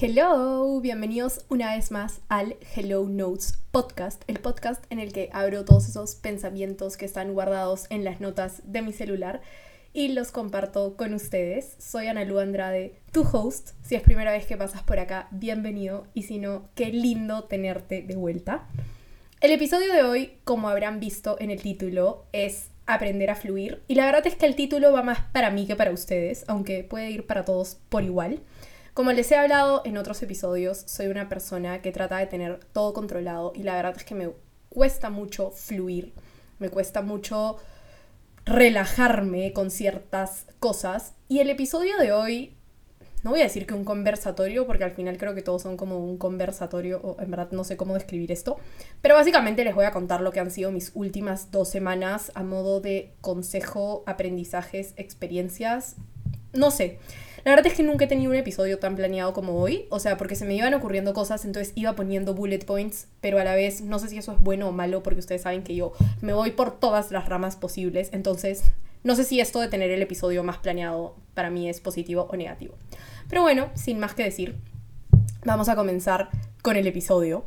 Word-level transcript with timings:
Hello, 0.00 0.80
bienvenidos 0.80 1.44
una 1.48 1.76
vez 1.76 1.92
más 1.92 2.20
al 2.28 2.56
Hello 2.74 3.06
Notes 3.08 3.58
podcast, 3.70 4.24
el 4.26 4.40
podcast 4.40 4.84
en 4.90 4.98
el 4.98 5.12
que 5.12 5.30
abro 5.32 5.64
todos 5.64 5.88
esos 5.88 6.16
pensamientos 6.16 6.96
que 6.96 7.04
están 7.04 7.32
guardados 7.32 7.86
en 7.90 8.02
las 8.02 8.20
notas 8.20 8.60
de 8.64 8.82
mi 8.82 8.92
celular 8.92 9.40
y 9.92 10.08
los 10.08 10.32
comparto 10.32 10.96
con 10.96 11.14
ustedes. 11.14 11.76
Soy 11.78 12.08
Ana 12.08 12.24
Lu 12.24 12.40
Andrade, 12.40 12.96
tu 13.12 13.22
host. 13.22 13.70
Si 13.84 13.94
es 13.94 14.02
primera 14.02 14.32
vez 14.32 14.46
que 14.46 14.56
pasas 14.56 14.82
por 14.82 14.98
acá, 14.98 15.28
bienvenido 15.30 16.08
y 16.12 16.24
si 16.24 16.38
no, 16.38 16.68
qué 16.74 16.86
lindo 16.86 17.44
tenerte 17.44 18.02
de 18.02 18.16
vuelta. 18.16 18.66
El 19.40 19.52
episodio 19.52 19.92
de 19.92 20.02
hoy, 20.02 20.32
como 20.42 20.68
habrán 20.68 20.98
visto 20.98 21.36
en 21.38 21.52
el 21.52 21.62
título, 21.62 22.24
es 22.32 22.66
aprender 22.86 23.30
a 23.30 23.36
fluir 23.36 23.80
y 23.86 23.94
la 23.94 24.06
verdad 24.06 24.26
es 24.26 24.34
que 24.34 24.46
el 24.46 24.56
título 24.56 24.92
va 24.92 25.04
más 25.04 25.20
para 25.32 25.50
mí 25.50 25.68
que 25.68 25.76
para 25.76 25.92
ustedes, 25.92 26.44
aunque 26.48 26.82
puede 26.82 27.12
ir 27.12 27.28
para 27.28 27.44
todos 27.44 27.78
por 27.88 28.02
igual. 28.02 28.40
Como 28.94 29.10
les 29.10 29.32
he 29.32 29.34
hablado 29.34 29.82
en 29.84 29.98
otros 29.98 30.22
episodios, 30.22 30.84
soy 30.86 31.08
una 31.08 31.28
persona 31.28 31.82
que 31.82 31.90
trata 31.90 32.18
de 32.18 32.28
tener 32.28 32.60
todo 32.72 32.92
controlado 32.92 33.52
y 33.52 33.64
la 33.64 33.74
verdad 33.74 33.94
es 33.96 34.04
que 34.04 34.14
me 34.14 34.30
cuesta 34.68 35.10
mucho 35.10 35.50
fluir, 35.50 36.12
me 36.60 36.68
cuesta 36.68 37.02
mucho 37.02 37.56
relajarme 38.44 39.52
con 39.52 39.72
ciertas 39.72 40.46
cosas 40.60 41.14
y 41.28 41.40
el 41.40 41.50
episodio 41.50 41.96
de 41.98 42.12
hoy, 42.12 42.54
no 43.24 43.30
voy 43.30 43.40
a 43.40 43.44
decir 43.44 43.66
que 43.66 43.74
un 43.74 43.84
conversatorio, 43.84 44.64
porque 44.64 44.84
al 44.84 44.92
final 44.92 45.18
creo 45.18 45.34
que 45.34 45.42
todos 45.42 45.62
son 45.62 45.76
como 45.76 45.98
un 45.98 46.16
conversatorio, 46.16 47.00
o 47.02 47.20
en 47.20 47.32
verdad 47.32 47.50
no 47.50 47.64
sé 47.64 47.76
cómo 47.76 47.94
describir 47.94 48.30
esto, 48.30 48.58
pero 49.02 49.16
básicamente 49.16 49.64
les 49.64 49.74
voy 49.74 49.86
a 49.86 49.90
contar 49.90 50.20
lo 50.20 50.30
que 50.30 50.38
han 50.38 50.52
sido 50.52 50.70
mis 50.70 50.92
últimas 50.94 51.50
dos 51.50 51.68
semanas 51.68 52.30
a 52.36 52.44
modo 52.44 52.80
de 52.80 53.12
consejo, 53.20 54.04
aprendizajes, 54.06 54.94
experiencias, 54.96 55.96
no 56.52 56.70
sé. 56.70 57.00
La 57.44 57.50
verdad 57.50 57.66
es 57.66 57.74
que 57.74 57.82
nunca 57.82 58.06
he 58.06 58.08
tenido 58.08 58.30
un 58.30 58.38
episodio 58.38 58.78
tan 58.78 58.96
planeado 58.96 59.34
como 59.34 59.60
hoy, 59.60 59.84
o 59.90 60.00
sea, 60.00 60.16
porque 60.16 60.34
se 60.34 60.46
me 60.46 60.54
iban 60.54 60.72
ocurriendo 60.72 61.12
cosas, 61.12 61.44
entonces 61.44 61.72
iba 61.76 61.94
poniendo 61.94 62.34
bullet 62.34 62.64
points, 62.64 63.06
pero 63.20 63.38
a 63.38 63.44
la 63.44 63.54
vez 63.54 63.82
no 63.82 63.98
sé 63.98 64.08
si 64.08 64.16
eso 64.16 64.32
es 64.32 64.40
bueno 64.40 64.68
o 64.68 64.72
malo, 64.72 65.02
porque 65.02 65.20
ustedes 65.20 65.42
saben 65.42 65.62
que 65.62 65.74
yo 65.74 65.92
me 66.22 66.32
voy 66.32 66.52
por 66.52 66.80
todas 66.80 67.10
las 67.10 67.28
ramas 67.28 67.56
posibles, 67.56 68.08
entonces 68.12 68.64
no 69.02 69.14
sé 69.14 69.24
si 69.24 69.40
esto 69.40 69.60
de 69.60 69.68
tener 69.68 69.90
el 69.90 70.00
episodio 70.00 70.42
más 70.42 70.56
planeado 70.56 71.16
para 71.34 71.50
mí 71.50 71.68
es 71.68 71.80
positivo 71.80 72.26
o 72.30 72.36
negativo. 72.36 72.76
Pero 73.28 73.42
bueno, 73.42 73.68
sin 73.74 73.98
más 73.98 74.14
que 74.14 74.24
decir, 74.24 74.56
vamos 75.44 75.68
a 75.68 75.76
comenzar 75.76 76.30
con 76.62 76.76
el 76.76 76.86
episodio. 76.86 77.44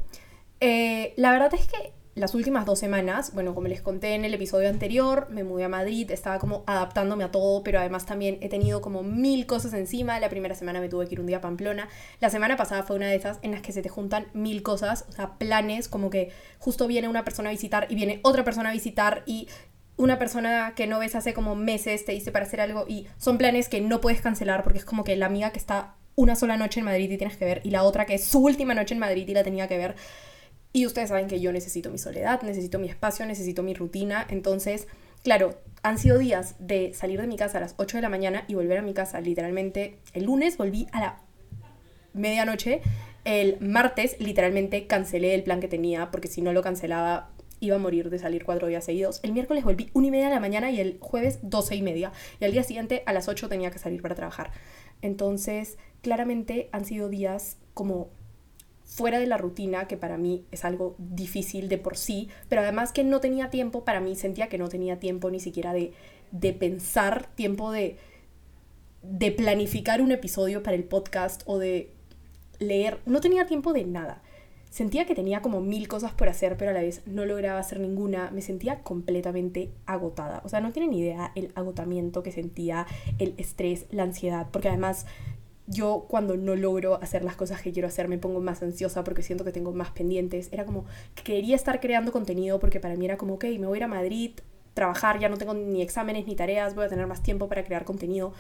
Eh, 0.60 1.14
la 1.18 1.32
verdad 1.32 1.52
es 1.56 1.66
que 1.66 1.97
las 2.18 2.34
últimas 2.34 2.66
dos 2.66 2.80
semanas, 2.80 3.32
bueno, 3.34 3.54
como 3.54 3.68
les 3.68 3.82
conté 3.82 4.16
en 4.16 4.26
el 4.26 4.34
episodio 4.34 4.70
anterior, 4.70 5.28
me 5.30 5.44
mudé 5.44 5.66
a 5.66 5.70
Madrid, 5.70 6.10
estaba 6.10 6.40
como 6.40 6.64
adaptándome 6.66 7.24
a 7.24 7.32
todo, 7.32 7.64
pero 7.64 7.80
además 7.80 8.08
también 8.08 8.40
he 8.42 8.50
tenido 8.50 8.82
como 8.82 9.04
mil 9.04 9.46
cosas 9.46 9.74
encima. 9.74 10.20
La 10.20 10.30
primera 10.30 10.56
semana 10.56 10.82
me 10.82 10.90
tuve 10.90 11.08
que 11.08 11.14
ir 11.14 11.20
un 11.20 11.28
día 11.28 11.38
a 11.38 11.42
Pamplona. 11.42 11.88
La 12.20 12.32
semana 12.32 12.58
pasada 12.58 12.84
fue 12.84 12.96
una 12.96 13.08
de 13.08 13.16
esas 13.16 13.38
en 13.44 13.52
las 13.52 13.62
que 13.62 13.72
se 13.72 13.84
te 13.84 13.90
juntan 13.90 14.28
mil 14.34 14.64
cosas, 14.64 15.06
o 15.10 15.12
sea, 15.12 15.38
planes, 15.38 15.88
como 15.88 16.10
que 16.10 16.32
justo 16.58 16.88
viene 16.88 17.08
una 17.08 17.24
persona 17.24 17.50
a 17.50 17.52
visitar 17.52 17.86
y 17.90 17.96
viene 17.96 18.20
otra 18.24 18.44
persona 18.44 18.70
a 18.70 18.74
visitar 18.74 19.22
y 19.28 19.48
una 19.96 20.18
persona 20.18 20.74
que 20.76 20.88
no 20.88 21.00
ves 21.00 21.14
hace 21.14 21.34
como 21.34 21.56
meses 21.56 22.04
te 22.04 22.14
dice 22.14 22.32
para 22.32 22.46
hacer 22.46 22.62
algo 22.62 22.86
y 22.88 23.08
son 23.18 23.38
planes 23.38 23.70
que 23.70 23.82
no 23.82 24.02
puedes 24.02 24.22
cancelar 24.22 24.64
porque 24.64 24.80
es 24.80 24.86
como 24.86 25.04
que 25.04 25.16
la 25.16 25.28
amiga 25.28 25.52
que 25.52 25.60
está 25.60 25.96
una 26.16 26.36
sola 26.36 26.58
noche 26.58 26.80
en 26.80 26.86
Madrid 26.86 27.12
y 27.12 27.18
tienes 27.18 27.38
que 27.38 27.46
ver 27.46 27.62
y 27.64 27.70
la 27.70 27.84
otra 27.84 28.06
que 28.06 28.16
es 28.16 28.24
su 28.24 28.40
última 28.40 28.74
noche 28.74 28.96
en 28.96 29.00
Madrid 29.00 29.28
y 29.28 29.34
la 29.34 29.44
tenía 29.44 29.68
que 29.68 29.78
ver. 29.78 29.96
Y 30.74 30.86
ustedes 30.86 31.10
saben 31.10 31.28
que 31.28 31.40
yo 31.40 31.52
necesito 31.52 31.90
mi 31.90 31.98
soledad, 31.98 32.42
necesito 32.42 32.80
mi 32.80 32.90
espacio, 32.90 33.26
necesito 33.26 33.64
mi 33.64 33.74
rutina. 33.74 34.26
Entonces, 34.30 34.88
claro, 35.24 35.60
han 35.84 35.98
sido 35.98 36.18
días 36.18 36.56
de 36.60 36.94
salir 36.94 37.22
de 37.22 37.28
mi 37.28 37.38
casa 37.38 37.58
a 37.58 37.62
las 37.62 37.76
8 37.78 37.98
de 37.98 38.02
la 38.02 38.10
mañana 38.10 38.44
y 38.48 38.56
volver 38.56 38.78
a 38.78 38.82
mi 38.82 38.94
casa 38.94 39.22
literalmente. 39.22 40.00
El 40.14 40.26
lunes 40.26 40.58
volví 40.58 40.88
a 40.92 41.00
la 41.00 41.22
medianoche. 42.14 42.82
El 43.24 43.60
martes 43.60 44.18
literalmente 44.20 44.88
cancelé 44.88 45.36
el 45.36 45.44
plan 45.44 45.60
que 45.60 45.68
tenía 45.68 46.12
porque 46.12 46.28
si 46.28 46.42
no 46.42 46.54
lo 46.54 46.62
cancelaba 46.62 47.32
iba 47.60 47.76
a 47.76 47.80
morir 47.80 48.10
de 48.10 48.20
salir 48.20 48.46
cuatro 48.46 48.68
días 48.68 48.86
seguidos. 48.86 49.20
El 49.24 49.34
miércoles 49.34 49.64
volví 49.64 49.90
una 49.94 50.08
y 50.08 50.12
media 50.12 50.28
de 50.28 50.36
la 50.36 50.40
mañana 50.40 50.70
y 50.72 50.80
el 50.80 50.98
jueves 51.00 51.40
doce 51.42 51.76
y 51.76 51.82
media. 51.82 52.12
Y 52.40 52.46
al 52.46 52.52
día 52.52 52.64
siguiente 52.64 53.04
a 53.06 53.14
las 53.14 53.28
8 53.28 53.50
tenía 53.50 53.72
que 53.72 53.80
salir 53.80 54.02
para 54.02 54.16
trabajar. 54.16 54.52
Entonces, 55.02 55.78
claramente 56.02 56.70
han 56.72 56.86
sido 56.86 57.10
días 57.10 57.58
como 57.74 58.10
fuera 58.88 59.20
de 59.20 59.28
la 59.28 59.38
rutina, 59.38 59.88
que 59.88 59.98
para 59.98 60.18
mí 60.18 60.46
es 60.50 60.64
algo 60.66 60.96
difícil 60.98 61.68
de 61.68 61.78
por 61.78 61.98
sí, 61.98 62.30
pero 62.48 62.62
además 62.62 62.94
que 62.94 63.04
no 63.04 63.20
tenía 63.20 63.50
tiempo, 63.50 63.84
para 63.84 64.00
mí 64.00 64.16
sentía 64.16 64.48
que 64.48 64.58
no 64.58 64.70
tenía 64.70 64.98
tiempo 64.98 65.30
ni 65.30 65.42
siquiera 65.42 65.74
de, 65.74 65.92
de 66.32 66.54
pensar, 66.54 67.28
tiempo 67.36 67.72
de, 67.72 67.98
de 69.04 69.32
planificar 69.32 70.02
un 70.02 70.12
episodio 70.12 70.64
para 70.64 70.78
el 70.78 70.86
podcast 70.86 71.44
o 71.46 71.60
de 71.60 71.92
leer, 72.60 73.00
no 73.06 73.20
tenía 73.20 73.46
tiempo 73.46 73.74
de 73.74 73.84
nada. 73.84 74.24
Sentía 74.70 75.06
que 75.06 75.16
tenía 75.16 75.42
como 75.42 75.60
mil 75.60 75.88
cosas 75.88 76.14
por 76.14 76.30
hacer, 76.30 76.56
pero 76.58 76.72
a 76.72 76.74
la 76.74 76.82
vez 76.82 77.02
no 77.06 77.26
lograba 77.26 77.60
hacer 77.60 77.80
ninguna. 77.80 78.32
Me 78.32 78.42
sentía 78.42 78.84
completamente 78.84 79.72
agotada. 79.86 80.42
O 80.46 80.50
sea, 80.50 80.60
no 80.62 80.72
tienen 80.72 80.94
idea 80.94 81.32
el 81.36 81.52
agotamiento 81.56 82.22
que 82.22 82.32
sentía, 82.32 82.86
el 83.18 83.34
estrés, 83.38 83.88
la 83.92 84.04
ansiedad, 84.04 84.48
porque 84.52 84.68
además 84.68 85.06
yo 85.68 86.06
cuando 86.08 86.38
no 86.38 86.56
logro 86.56 86.96
hacer 87.02 87.24
las 87.24 87.36
cosas 87.36 87.62
que 87.62 87.72
quiero 87.74 87.90
hacer 87.90 88.08
me 88.08 88.18
pongo 88.18 88.40
más 88.40 88.64
ansiosa 88.64 89.04
porque 89.04 89.22
siento 89.22 89.44
que 89.44 89.52
tengo 89.52 89.74
más 89.74 89.92
pendientes. 89.92 90.50
Era 90.52 90.66
como 90.66 90.86
que 91.14 91.24
quería 91.24 91.56
estar 91.56 91.80
creando 91.80 92.12
contenido 92.12 92.60
porque 92.60 92.80
para 92.80 92.96
mí 92.96 93.06
era 93.06 93.18
como, 93.18 93.36
ok, 93.36 93.44
me 93.60 93.68
voy 93.68 93.76
a 93.76 93.78
ir 93.78 93.84
a 93.84 93.88
Madrid, 93.88 94.32
trabajar, 94.74 95.20
ya 95.20 95.28
no 95.28 95.38
tengo 95.38 95.54
ni 95.54 95.82
exámenes 95.82 96.26
ni 96.26 96.36
tareas, 96.36 96.74
voy 96.74 96.86
a 96.86 96.90
tener 96.90 97.06
más 97.06 97.22
tiempo 97.22 97.48
para 97.50 97.64
crear 97.64 97.84
contenido. 97.84 98.34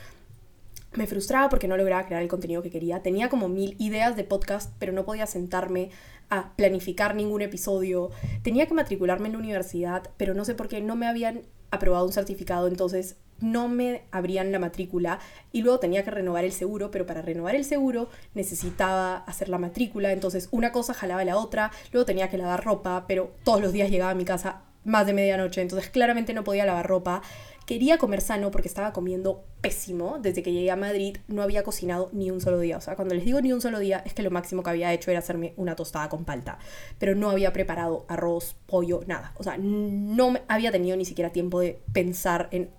Me 0.94 1.06
frustraba 1.06 1.50
porque 1.50 1.68
no 1.68 1.76
lograba 1.76 2.06
crear 2.06 2.22
el 2.22 2.30
contenido 2.30 2.62
que 2.64 2.72
quería. 2.72 3.04
Tenía 3.04 3.28
como 3.28 3.50
mil 3.50 3.76
ideas 3.78 4.16
de 4.16 4.24
podcast, 4.24 4.74
pero 4.80 4.94
no 4.94 5.04
podía 5.04 5.28
sentarme 5.28 5.90
a 6.30 6.54
planificar 6.56 7.14
ningún 7.14 7.42
episodio. 7.42 8.10
Tenía 8.42 8.68
que 8.68 8.74
matricularme 8.74 9.28
en 9.28 9.34
la 9.34 9.40
universidad, 9.40 10.10
pero 10.16 10.34
no 10.34 10.46
sé 10.46 10.56
por 10.56 10.70
qué 10.70 10.80
no 10.80 10.96
me 10.96 11.08
habían 11.08 11.42
aprobado 11.72 12.06
un 12.06 12.14
certificado, 12.14 12.68
entonces 12.68 13.18
no 13.40 13.68
me 13.68 14.04
abrían 14.12 14.52
la 14.52 14.60
matrícula 14.60 15.20
y 15.52 15.62
luego 15.62 15.80
tenía 15.80 16.04
que 16.04 16.12
renovar 16.12 16.46
el 16.46 16.52
seguro, 16.52 16.92
pero 16.92 17.06
para 17.06 17.22
renovar 17.22 17.56
el 17.56 17.66
seguro 17.66 18.10
necesitaba 18.34 19.18
hacer 19.18 19.50
la 19.50 19.58
matrícula, 19.58 20.12
entonces 20.12 20.50
una 20.52 20.72
cosa 20.72 20.94
jalaba 20.94 21.24
la 21.24 21.38
otra, 21.38 21.72
luego 21.92 22.06
tenía 22.06 22.30
que 22.30 22.38
lavar 22.38 22.64
ropa, 22.64 23.06
pero 23.08 23.32
todos 23.44 23.62
los 23.62 23.74
días 23.74 23.90
llegaba 23.90 24.12
a 24.12 24.16
mi 24.16 24.26
casa 24.26 24.64
más 24.88 25.06
de 25.06 25.14
medianoche, 25.14 25.62
entonces 25.62 25.90
claramente 25.90 26.34
no 26.34 26.44
podía 26.44 26.66
lavar 26.66 26.88
ropa. 26.88 27.22
Quería 27.66 27.98
comer 27.98 28.22
sano 28.22 28.50
porque 28.50 28.70
estaba 28.70 28.94
comiendo 28.94 29.44
pésimo. 29.60 30.20
Desde 30.22 30.42
que 30.42 30.54
llegué 30.54 30.72
a 30.72 30.78
Madrid 30.78 31.18
no 31.28 31.42
había 31.42 31.64
cocinado 31.64 32.10
ni 32.14 32.32
un 32.32 32.40
solo 32.40 32.62
día. 32.62 32.78
O 32.78 32.82
sea, 32.82 32.96
cuando 32.96 33.14
les 33.14 33.26
digo 33.26 33.42
ni 33.42 33.52
un 33.52 33.60
solo 33.60 33.80
día 33.80 34.02
es 34.06 34.14
que 34.14 34.24
lo 34.24 34.32
máximo 34.32 34.64
que 34.64 34.70
había 34.70 34.94
hecho 34.94 35.12
era 35.12 35.20
hacerme 35.20 35.54
una 35.58 35.76
tostada 35.76 36.08
con 36.08 36.24
palta. 36.24 36.60
Pero 36.98 37.14
no 37.16 37.30
había 37.30 37.52
preparado 37.52 38.06
arroz, 38.08 38.56
pollo, 38.66 39.02
nada. 39.06 39.34
O 39.38 39.44
sea, 39.44 39.58
no 39.58 40.34
había 40.48 40.72
tenido 40.72 40.96
ni 40.96 41.04
siquiera 41.04 41.34
tiempo 41.34 41.60
de 41.60 41.82
pensar 41.92 42.48
en 42.52 42.70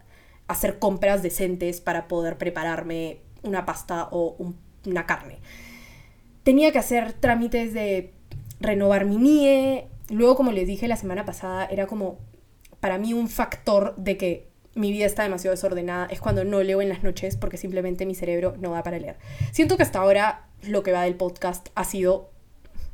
hacer 0.48 0.78
compras 0.78 1.22
decentes 1.22 1.80
para 1.80 2.08
poder 2.08 2.38
prepararme 2.38 3.18
una 3.42 3.64
pasta 3.64 4.08
o 4.10 4.36
una 4.84 5.06
carne. 5.06 5.38
Tenía 6.42 6.72
que 6.72 6.78
hacer 6.78 7.12
trámites 7.12 7.72
de 7.74 8.12
renovar 8.60 9.04
mi 9.04 9.18
NIE. 9.18 9.88
Luego, 10.08 10.36
como 10.36 10.52
les 10.52 10.66
dije 10.66 10.88
la 10.88 10.96
semana 10.96 11.24
pasada, 11.24 11.66
era 11.66 11.86
como 11.86 12.18
para 12.80 12.98
mí 12.98 13.12
un 13.12 13.28
factor 13.28 13.94
de 13.96 14.16
que 14.16 14.48
mi 14.74 14.92
vida 14.92 15.06
está 15.06 15.24
demasiado 15.24 15.54
desordenada 15.54 16.06
es 16.06 16.20
cuando 16.20 16.44
no 16.44 16.62
leo 16.62 16.80
en 16.80 16.88
las 16.88 17.02
noches 17.02 17.36
porque 17.36 17.56
simplemente 17.56 18.06
mi 18.06 18.14
cerebro 18.14 18.54
no 18.58 18.72
da 18.72 18.82
para 18.82 18.98
leer. 18.98 19.16
Siento 19.50 19.76
que 19.76 19.82
hasta 19.82 19.98
ahora 19.98 20.46
lo 20.62 20.82
que 20.82 20.92
va 20.92 21.02
del 21.02 21.16
podcast 21.16 21.68
ha 21.74 21.84
sido 21.84 22.30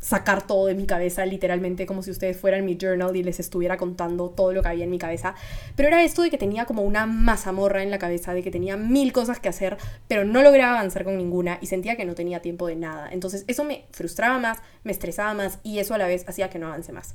sacar 0.05 0.47
todo 0.47 0.67
de 0.67 0.75
mi 0.75 0.85
cabeza, 0.85 1.25
literalmente 1.25 1.87
como 1.87 2.03
si 2.03 2.11
ustedes 2.11 2.37
fueran 2.37 2.67
mi 2.67 2.77
journal 2.77 3.17
y 3.17 3.23
les 3.23 3.41
estuviera 3.41 3.79
contando 3.79 4.29
todo 4.29 4.53
lo 4.53 4.61
que 4.61 4.69
había 4.69 4.85
en 4.85 4.91
mi 4.91 4.99
cabeza. 4.99 5.35
Pero 5.77 5.89
era 5.89 6.05
esto 6.05 6.21
de 6.21 6.29
que 6.29 6.37
tenía 6.37 6.67
como 6.67 6.83
una 6.83 7.07
mazamorra 7.07 7.83
en 7.83 7.91
la 7.91 7.99
cabeza, 7.99 8.35
de 8.35 8.43
que 8.43 8.51
tenía 8.51 8.77
mil 8.77 9.15
cosas 9.15 9.41
que 9.41 9.49
hacer, 9.49 9.79
pero 10.07 10.27
no 10.27 10.43
lograba 10.43 10.79
avanzar 10.79 11.05
con 11.05 11.17
ninguna 11.17 11.59
y 11.63 11.69
sentía 11.69 11.97
que 11.97 12.05
no 12.05 12.15
tenía 12.15 12.43
tiempo 12.43 12.67
de 12.67 12.77
nada. 12.77 13.09
Entonces 13.11 13.45
eso 13.47 13.65
me 13.65 13.87
frustraba 13.93 14.39
más, 14.39 14.59
me 14.83 14.93
estresaba 14.93 15.33
más 15.33 15.59
y 15.63 15.79
eso 15.79 15.95
a 15.95 15.99
la 15.99 16.07
vez 16.07 16.29
hacía 16.29 16.51
que 16.51 16.59
no 16.59 16.67
avance 16.67 16.93
más. 16.93 17.15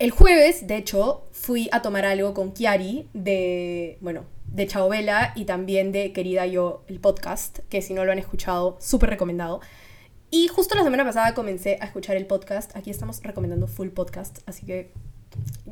El 0.00 0.10
jueves, 0.10 0.66
de 0.66 0.78
hecho, 0.78 1.28
fui 1.30 1.68
a 1.70 1.80
tomar 1.80 2.06
algo 2.06 2.34
con 2.34 2.50
Kiari 2.50 3.08
de, 3.14 3.98
bueno, 4.00 4.24
de 4.48 4.66
Chaovela 4.66 5.32
y 5.36 5.44
también 5.44 5.92
de 5.92 6.12
Querida 6.12 6.44
Yo, 6.46 6.82
el 6.88 6.98
podcast, 6.98 7.60
que 7.68 7.82
si 7.82 7.94
no 7.94 8.04
lo 8.04 8.10
han 8.10 8.18
escuchado, 8.18 8.78
súper 8.80 9.10
recomendado. 9.10 9.60
Y 10.30 10.46
justo 10.46 10.76
la 10.76 10.84
semana 10.84 11.04
pasada 11.04 11.34
comencé 11.34 11.76
a 11.80 11.86
escuchar 11.86 12.16
el 12.16 12.24
podcast. 12.24 12.76
Aquí 12.76 12.90
estamos 12.90 13.20
recomendando 13.22 13.66
full 13.66 13.88
podcast, 13.88 14.38
así 14.46 14.64
que, 14.64 14.92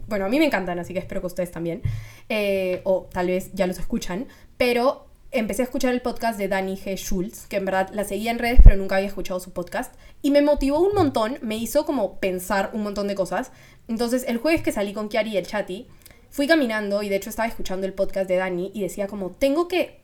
bueno, 0.08 0.25
a 0.25 0.28
mí 0.28 0.40
me 0.40 0.46
encantan, 0.46 0.81
así 0.81 0.93
que 0.93 0.99
espero 0.99 1.20
que 1.20 1.28
ustedes 1.28 1.52
también. 1.52 1.81
Eh, 2.28 2.81
o 2.82 3.08
tal 3.12 3.28
vez 3.28 3.52
ya 3.52 3.69
los 3.69 3.78
escuchan. 3.78 4.26
Pero 4.56 5.06
empecé 5.31 5.62
a 5.62 5.66
escuchar 5.66 5.94
el 5.94 6.00
podcast 6.00 6.40
de 6.40 6.49
Dani 6.49 6.76
G. 6.76 6.96
Schultz, 6.96 7.46
que 7.46 7.56
en 7.56 7.66
verdad 7.66 7.90
la 7.93 8.02
seguía 8.02 8.32
en 8.32 8.40
redes, 8.40 8.58
pero 8.64 8.76
nunca 8.76 8.96
había 8.96 9.06
escuchado 9.06 9.38
su 9.38 9.52
podcast. 9.52 9.94
Y 10.22 10.32
me 10.32 10.43
motivó 10.43 10.81
un 10.81 10.93
montón, 10.93 11.38
me 11.40 11.56
hizo 11.56 11.87
como 11.87 12.19
pensar 12.19 12.70
un 12.72 12.82
montón 12.82 13.06
de 13.06 13.14
cosas. 13.14 13.52
Entonces, 13.87 14.25
el 14.26 14.38
jueves 14.38 14.62
que 14.62 14.72
salí 14.72 14.93
con 14.93 15.08
Kiari 15.08 15.31
y 15.31 15.37
el 15.37 15.46
Chati, 15.46 15.87
fui 16.31 16.49
caminando 16.49 17.02
y 17.02 17.08
de 17.08 17.16
hecho 17.16 17.31
estaba 17.31 17.49
escuchando 17.49 17.87
el 17.87 17.94
podcast 17.94 18.28
de 18.28 18.37
Dani 18.37 18.70
y 18.75 18.82
decía 18.82 19.06
como, 19.06 19.31
tengo 19.31 19.69
que 19.69 19.97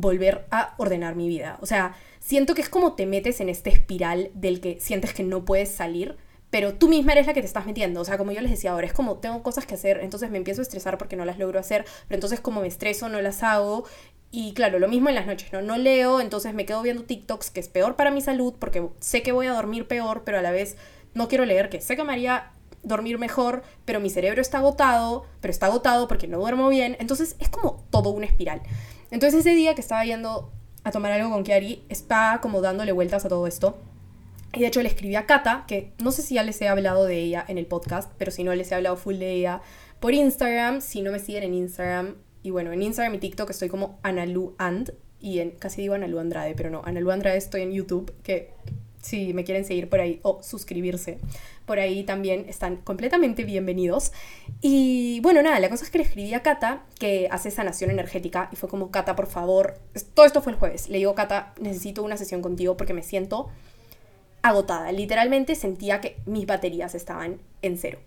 volver 0.00 0.46
a 0.50 0.74
ordenar 0.78 1.14
mi 1.14 1.28
vida. 1.28 1.58
O 1.60 1.66
sea, 1.66 1.96
siento 2.20 2.54
que 2.54 2.62
es 2.62 2.68
como 2.68 2.94
te 2.94 3.06
metes 3.06 3.40
en 3.40 3.48
este 3.48 3.70
espiral 3.70 4.30
del 4.34 4.60
que 4.60 4.80
sientes 4.80 5.12
que 5.14 5.22
no 5.22 5.44
puedes 5.44 5.70
salir, 5.70 6.16
pero 6.50 6.74
tú 6.74 6.88
misma 6.88 7.12
eres 7.12 7.26
la 7.26 7.34
que 7.34 7.40
te 7.40 7.46
estás 7.46 7.66
metiendo. 7.66 8.00
O 8.00 8.04
sea, 8.04 8.18
como 8.18 8.32
yo 8.32 8.40
les 8.40 8.50
decía 8.50 8.72
ahora, 8.72 8.86
es 8.86 8.92
como 8.92 9.16
tengo 9.18 9.42
cosas 9.42 9.66
que 9.66 9.74
hacer, 9.74 10.00
entonces 10.02 10.30
me 10.30 10.38
empiezo 10.38 10.60
a 10.60 10.62
estresar 10.62 10.98
porque 10.98 11.16
no 11.16 11.24
las 11.24 11.38
logro 11.38 11.58
hacer, 11.58 11.84
pero 12.06 12.16
entonces 12.16 12.40
como 12.40 12.60
me 12.60 12.68
estreso 12.68 13.08
no 13.08 13.20
las 13.20 13.42
hago. 13.42 13.84
Y 14.30 14.52
claro, 14.52 14.78
lo 14.78 14.88
mismo 14.88 15.08
en 15.08 15.14
las 15.14 15.26
noches, 15.26 15.52
¿no? 15.52 15.62
No 15.62 15.78
leo, 15.78 16.20
entonces 16.20 16.52
me 16.54 16.66
quedo 16.66 16.82
viendo 16.82 17.04
TikToks, 17.04 17.50
que 17.50 17.60
es 17.60 17.68
peor 17.68 17.96
para 17.96 18.10
mi 18.10 18.20
salud, 18.20 18.54
porque 18.58 18.86
sé 19.00 19.22
que 19.22 19.32
voy 19.32 19.46
a 19.46 19.52
dormir 19.52 19.86
peor, 19.86 20.22
pero 20.24 20.38
a 20.38 20.42
la 20.42 20.50
vez 20.50 20.76
no 21.14 21.28
quiero 21.28 21.46
leer, 21.46 21.70
que 21.70 21.80
sé 21.80 21.96
que 21.96 22.04
me 22.04 22.12
haría 22.12 22.52
dormir 22.82 23.18
mejor, 23.18 23.62
pero 23.84 24.00
mi 24.00 24.10
cerebro 24.10 24.40
está 24.40 24.58
agotado, 24.58 25.24
pero 25.40 25.50
está 25.50 25.66
agotado 25.66 26.08
porque 26.08 26.28
no 26.28 26.38
duermo 26.38 26.68
bien. 26.68 26.96
Entonces 27.00 27.36
es 27.38 27.48
como 27.48 27.84
todo 27.90 28.10
una 28.10 28.26
espiral. 28.26 28.62
Entonces 29.10 29.40
ese 29.40 29.54
día 29.54 29.74
que 29.74 29.80
estaba 29.80 30.04
yendo 30.04 30.50
a 30.84 30.90
tomar 30.90 31.12
algo 31.12 31.30
con 31.30 31.44
Kiari, 31.44 31.82
estaba 31.88 32.40
como 32.40 32.60
dándole 32.60 32.92
vueltas 32.92 33.24
a 33.24 33.28
todo 33.28 33.46
esto. 33.46 33.76
Y 34.54 34.60
de 34.60 34.66
hecho 34.66 34.82
le 34.82 34.88
escribí 34.88 35.14
a 35.14 35.26
Kata, 35.26 35.64
que 35.66 35.92
no 36.02 36.10
sé 36.10 36.22
si 36.22 36.34
ya 36.34 36.42
les 36.42 36.60
he 36.62 36.68
hablado 36.68 37.04
de 37.04 37.18
ella 37.18 37.44
en 37.46 37.58
el 37.58 37.66
podcast, 37.66 38.10
pero 38.16 38.30
si 38.30 38.44
no 38.44 38.54
les 38.54 38.72
he 38.72 38.74
hablado 38.74 38.96
full 38.96 39.16
de 39.16 39.32
ella 39.32 39.60
por 40.00 40.14
Instagram, 40.14 40.80
si 40.80 41.02
no 41.02 41.12
me 41.12 41.18
siguen 41.18 41.42
en 41.42 41.54
Instagram, 41.54 42.14
y 42.42 42.50
bueno, 42.50 42.72
en 42.72 42.82
Instagram 42.82 43.14
y 43.14 43.18
TikTok 43.18 43.50
estoy 43.50 43.68
como 43.68 43.98
Analu 44.02 44.54
And, 44.58 44.92
y 45.20 45.40
en, 45.40 45.50
casi 45.50 45.82
digo 45.82 45.94
Analu 45.94 46.18
Andrade, 46.18 46.54
pero 46.56 46.70
no, 46.70 46.82
Analu 46.84 47.10
Andrade 47.10 47.36
estoy 47.36 47.62
en 47.62 47.72
YouTube, 47.72 48.14
que 48.22 48.50
si 49.00 49.32
me 49.34 49.44
quieren 49.44 49.64
seguir 49.64 49.88
por 49.88 50.00
ahí 50.00 50.20
o 50.22 50.42
suscribirse, 50.42 51.18
por 51.66 51.78
ahí 51.78 52.04
también 52.04 52.46
están 52.48 52.76
completamente 52.76 53.44
bienvenidos. 53.44 54.12
Y 54.60 55.20
bueno, 55.20 55.42
nada, 55.42 55.60
la 55.60 55.68
cosa 55.68 55.84
es 55.84 55.90
que 55.90 55.98
le 55.98 56.04
escribí 56.04 56.34
a 56.34 56.42
Cata, 56.42 56.84
que 56.98 57.28
hace 57.30 57.50
sanación 57.50 57.90
energética, 57.90 58.48
y 58.52 58.56
fue 58.56 58.68
como, 58.68 58.90
Cata, 58.90 59.16
por 59.16 59.26
favor, 59.26 59.78
todo 60.14 60.26
esto 60.26 60.42
fue 60.42 60.52
el 60.52 60.58
jueves, 60.58 60.88
le 60.88 60.98
digo, 60.98 61.14
Cata, 61.14 61.54
necesito 61.60 62.02
una 62.02 62.16
sesión 62.16 62.42
contigo 62.42 62.76
porque 62.76 62.94
me 62.94 63.02
siento 63.02 63.48
agotada, 64.42 64.92
literalmente 64.92 65.54
sentía 65.54 66.00
que 66.00 66.16
mis 66.26 66.46
baterías 66.46 66.94
estaban 66.94 67.40
en 67.62 67.76
cero. 67.76 67.98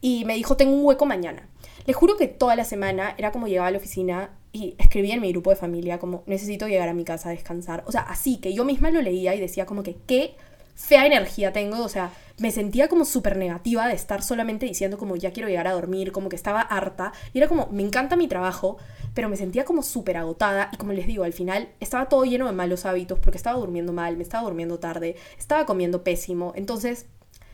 Y 0.00 0.24
me 0.24 0.34
dijo, 0.34 0.56
tengo 0.56 0.72
un 0.72 0.84
hueco 0.84 1.04
mañana. 1.06 1.48
Le 1.86 1.92
juro 1.92 2.16
que 2.16 2.26
toda 2.26 2.56
la 2.56 2.64
semana 2.64 3.14
era 3.18 3.32
como 3.32 3.48
llegaba 3.48 3.68
a 3.68 3.70
la 3.70 3.78
oficina 3.78 4.30
y 4.52 4.74
escribía 4.78 5.14
en 5.14 5.20
mi 5.20 5.30
grupo 5.32 5.50
de 5.50 5.56
familia 5.56 5.98
como 5.98 6.22
necesito 6.26 6.66
llegar 6.66 6.88
a 6.88 6.94
mi 6.94 7.04
casa 7.04 7.28
a 7.28 7.32
descansar. 7.32 7.84
O 7.86 7.92
sea, 7.92 8.02
así 8.02 8.38
que 8.38 8.52
yo 8.52 8.64
misma 8.64 8.90
lo 8.90 9.00
leía 9.00 9.34
y 9.34 9.40
decía 9.40 9.66
como 9.66 9.82
que 9.82 9.96
qué 10.06 10.34
fea 10.74 11.06
energía 11.06 11.52
tengo. 11.52 11.84
O 11.84 11.88
sea, 11.88 12.12
me 12.38 12.50
sentía 12.50 12.88
como 12.88 13.04
súper 13.04 13.36
negativa 13.36 13.86
de 13.86 13.94
estar 13.94 14.22
solamente 14.22 14.66
diciendo 14.66 14.98
como 14.98 15.16
ya 15.16 15.32
quiero 15.32 15.48
llegar 15.48 15.66
a 15.66 15.72
dormir, 15.72 16.10
como 16.10 16.28
que 16.28 16.36
estaba 16.36 16.60
harta. 16.60 17.12
Y 17.32 17.38
era 17.38 17.48
como, 17.48 17.68
me 17.70 17.82
encanta 17.82 18.16
mi 18.16 18.28
trabajo, 18.28 18.78
pero 19.14 19.28
me 19.28 19.36
sentía 19.36 19.64
como 19.64 19.82
súper 19.82 20.16
agotada. 20.16 20.70
Y 20.72 20.76
como 20.76 20.92
les 20.92 21.06
digo, 21.06 21.24
al 21.24 21.32
final 21.32 21.68
estaba 21.80 22.08
todo 22.08 22.24
lleno 22.24 22.46
de 22.46 22.52
malos 22.52 22.86
hábitos 22.86 23.18
porque 23.18 23.38
estaba 23.38 23.58
durmiendo 23.58 23.92
mal, 23.92 24.16
me 24.16 24.22
estaba 24.22 24.44
durmiendo 24.44 24.78
tarde, 24.78 25.16
estaba 25.38 25.66
comiendo 25.66 26.02
pésimo. 26.02 26.52
Entonces, 26.56 27.06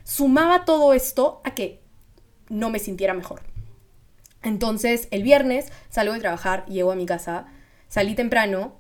sumaba 0.05 0.65
todo 0.65 0.95
esto 0.95 1.41
a 1.45 1.55
que 1.55 1.81
no 2.49 2.71
me 2.71 2.79
sintiera 2.79 3.13
mejor. 3.13 3.43
Entonces, 4.47 5.09
el 5.11 5.25
viernes 5.25 5.73
salgo 5.89 6.13
de 6.13 6.21
trabajar, 6.21 6.65
llego 6.67 6.93
a 6.93 6.95
mi 6.95 7.05
casa, 7.05 7.47
salí 7.89 8.15
temprano 8.15 8.77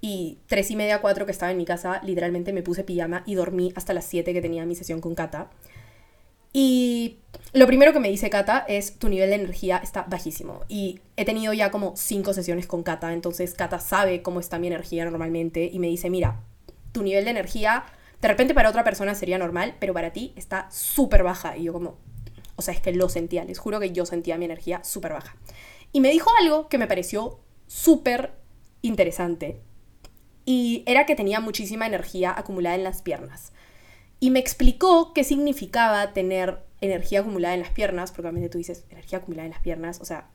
y 0.00 0.38
tres 0.46 0.70
y 0.70 0.76
media, 0.76 1.02
cuatro 1.02 1.26
que 1.26 1.32
estaba 1.32 1.52
en 1.52 1.58
mi 1.58 1.66
casa, 1.66 2.00
literalmente 2.02 2.54
me 2.54 2.62
puse 2.62 2.84
pijama 2.84 3.22
y 3.26 3.34
dormí 3.34 3.70
hasta 3.76 3.92
las 3.92 4.06
siete 4.06 4.32
que 4.32 4.40
tenía 4.40 4.64
mi 4.64 4.74
sesión 4.74 5.02
con 5.02 5.14
Kata. 5.14 5.50
Y 6.54 7.18
lo 7.52 7.66
primero 7.66 7.92
que 7.92 8.00
me 8.00 8.08
dice 8.08 8.30
Kata 8.30 8.64
es, 8.66 8.98
tu 8.98 9.10
nivel 9.10 9.28
de 9.28 9.36
energía 9.36 9.76
está 9.76 10.06
bajísimo. 10.08 10.62
Y 10.68 11.00
he 11.18 11.26
tenido 11.26 11.52
ya 11.52 11.70
como 11.70 11.92
cinco 11.98 12.32
sesiones 12.32 12.66
con 12.66 12.82
Kata, 12.82 13.12
entonces 13.12 13.52
Kata 13.52 13.78
sabe 13.78 14.22
cómo 14.22 14.40
está 14.40 14.58
mi 14.58 14.68
energía 14.68 15.04
normalmente 15.04 15.68
y 15.70 15.78
me 15.80 15.88
dice, 15.88 16.08
mira, 16.08 16.40
tu 16.92 17.02
nivel 17.02 17.26
de 17.26 17.32
energía, 17.32 17.84
de 18.22 18.28
repente 18.28 18.54
para 18.54 18.70
otra 18.70 18.84
persona 18.84 19.14
sería 19.14 19.36
normal, 19.36 19.74
pero 19.80 19.92
para 19.92 20.14
ti 20.14 20.32
está 20.34 20.66
súper 20.70 21.24
baja. 21.24 21.58
Y 21.58 21.64
yo 21.64 21.74
como, 21.74 21.98
o 22.60 22.62
sea, 22.62 22.74
es 22.74 22.80
que 22.82 22.92
lo 22.92 23.08
sentía, 23.08 23.42
les 23.44 23.58
juro 23.58 23.80
que 23.80 23.90
yo 23.90 24.04
sentía 24.04 24.36
mi 24.36 24.44
energía 24.44 24.84
súper 24.84 25.14
baja. 25.14 25.34
Y 25.92 26.00
me 26.00 26.10
dijo 26.10 26.30
algo 26.38 26.68
que 26.68 26.76
me 26.76 26.86
pareció 26.86 27.40
súper 27.66 28.34
interesante. 28.82 29.62
Y 30.44 30.84
era 30.86 31.06
que 31.06 31.16
tenía 31.16 31.40
muchísima 31.40 31.86
energía 31.86 32.34
acumulada 32.36 32.76
en 32.76 32.84
las 32.84 33.00
piernas. 33.00 33.52
Y 34.20 34.30
me 34.30 34.40
explicó 34.40 35.14
qué 35.14 35.24
significaba 35.24 36.12
tener 36.12 36.62
energía 36.82 37.20
acumulada 37.20 37.54
en 37.54 37.60
las 37.60 37.70
piernas, 37.70 38.10
porque 38.10 38.28
obviamente 38.28 38.50
tú 38.50 38.58
dices 38.58 38.84
energía 38.90 39.20
acumulada 39.20 39.46
en 39.46 39.52
las 39.52 39.62
piernas, 39.62 40.00
o 40.02 40.04
sea, 40.04 40.28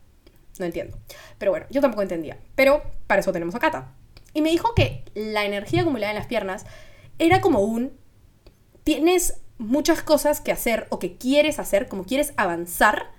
no 0.58 0.66
entiendo. 0.66 0.98
Pero 1.38 1.52
bueno, 1.52 1.68
yo 1.70 1.80
tampoco 1.80 2.02
entendía. 2.02 2.40
Pero 2.56 2.82
para 3.06 3.22
eso 3.22 3.32
tenemos 3.32 3.54
a 3.54 3.60
Kata. 3.60 3.94
Y 4.34 4.42
me 4.42 4.50
dijo 4.50 4.74
que 4.74 5.04
la 5.14 5.46
energía 5.46 5.82
acumulada 5.82 6.12
en 6.12 6.18
las 6.18 6.26
piernas 6.26 6.66
era 7.20 7.40
como 7.40 7.60
un... 7.60 7.94
Tienes 8.84 9.45
muchas 9.58 10.02
cosas 10.02 10.42
que 10.42 10.52
hacer 10.52 10.88
o 10.90 11.00
que 11.00 11.18
quieres 11.18 11.60
hacer, 11.60 11.88
como 11.88 12.06
quieres 12.06 12.34
avanzar, 12.38 13.12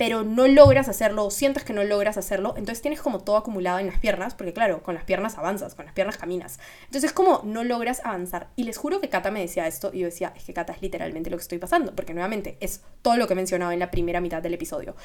pero 0.00 0.24
no 0.24 0.48
logras 0.48 0.88
hacerlo 0.88 1.26
o 1.26 1.30
sientes 1.30 1.62
que 1.62 1.74
no 1.74 1.84
logras 1.84 2.16
hacerlo, 2.16 2.54
entonces 2.56 2.80
tienes 2.80 3.02
como 3.02 3.20
todo 3.20 3.36
acumulado 3.36 3.80
en 3.80 3.86
las 3.86 3.98
piernas, 3.98 4.34
porque 4.34 4.54
claro, 4.54 4.82
con 4.82 4.94
las 4.94 5.04
piernas 5.04 5.36
avanzas, 5.36 5.74
con 5.74 5.84
las 5.84 5.92
piernas 5.92 6.16
caminas. 6.16 6.58
Entonces 6.86 7.10
es 7.10 7.12
como 7.12 7.42
no 7.44 7.64
logras 7.64 8.00
avanzar. 8.02 8.48
Y 8.56 8.64
les 8.64 8.78
juro 8.78 9.02
que 9.02 9.10
Kata 9.10 9.30
me 9.30 9.42
decía 9.42 9.66
esto 9.66 9.90
y 9.92 9.98
yo 9.98 10.06
decía, 10.06 10.32
es 10.34 10.44
que 10.44 10.54
Kata 10.54 10.72
es 10.72 10.80
literalmente 10.80 11.28
lo 11.28 11.36
que 11.36 11.42
estoy 11.42 11.58
pasando, 11.58 11.94
porque 11.94 12.14
nuevamente 12.14 12.56
es 12.60 12.80
todo 13.02 13.18
lo 13.18 13.26
que 13.26 13.34
he 13.34 13.36
mencionado 13.36 13.72
en 13.72 13.78
la 13.78 13.90
primera 13.90 14.22
mitad 14.22 14.40
del 14.40 14.54
episodio. 14.54 14.96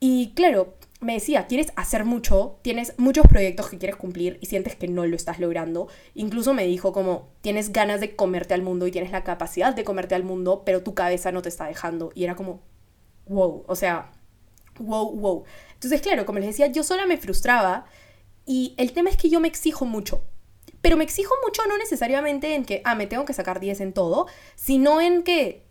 Y 0.00 0.32
claro, 0.34 0.74
me 1.00 1.14
decía, 1.14 1.46
quieres 1.46 1.72
hacer 1.76 2.04
mucho, 2.04 2.58
tienes 2.62 2.94
muchos 2.98 3.26
proyectos 3.26 3.68
que 3.68 3.78
quieres 3.78 3.96
cumplir 3.96 4.38
y 4.40 4.46
sientes 4.46 4.74
que 4.74 4.88
no 4.88 5.06
lo 5.06 5.14
estás 5.14 5.38
logrando. 5.38 5.88
Incluso 6.14 6.54
me 6.54 6.66
dijo 6.66 6.92
como, 6.92 7.28
tienes 7.40 7.72
ganas 7.72 8.00
de 8.00 8.16
comerte 8.16 8.54
al 8.54 8.62
mundo 8.62 8.86
y 8.86 8.90
tienes 8.90 9.12
la 9.12 9.22
capacidad 9.22 9.74
de 9.74 9.84
comerte 9.84 10.14
al 10.14 10.24
mundo, 10.24 10.62
pero 10.64 10.82
tu 10.82 10.94
cabeza 10.94 11.30
no 11.30 11.42
te 11.42 11.48
está 11.48 11.66
dejando. 11.66 12.10
Y 12.14 12.24
era 12.24 12.34
como, 12.34 12.62
wow, 13.26 13.64
o 13.66 13.76
sea, 13.76 14.10
wow, 14.80 15.14
wow. 15.14 15.44
Entonces, 15.74 16.00
claro, 16.00 16.26
como 16.26 16.40
les 16.40 16.48
decía, 16.48 16.66
yo 16.66 16.82
sola 16.82 17.06
me 17.06 17.16
frustraba 17.16 17.86
y 18.44 18.74
el 18.76 18.92
tema 18.92 19.10
es 19.10 19.16
que 19.16 19.30
yo 19.30 19.38
me 19.38 19.48
exijo 19.48 19.84
mucho. 19.84 20.24
Pero 20.80 20.96
me 20.96 21.04
exijo 21.04 21.34
mucho 21.44 21.62
no 21.68 21.78
necesariamente 21.78 22.54
en 22.54 22.64
que, 22.64 22.82
ah, 22.84 22.94
me 22.96 23.06
tengo 23.06 23.24
que 23.24 23.34
sacar 23.34 23.60
10 23.60 23.80
en 23.80 23.92
todo, 23.92 24.26
sino 24.56 25.00
en 25.00 25.22
que 25.22 25.67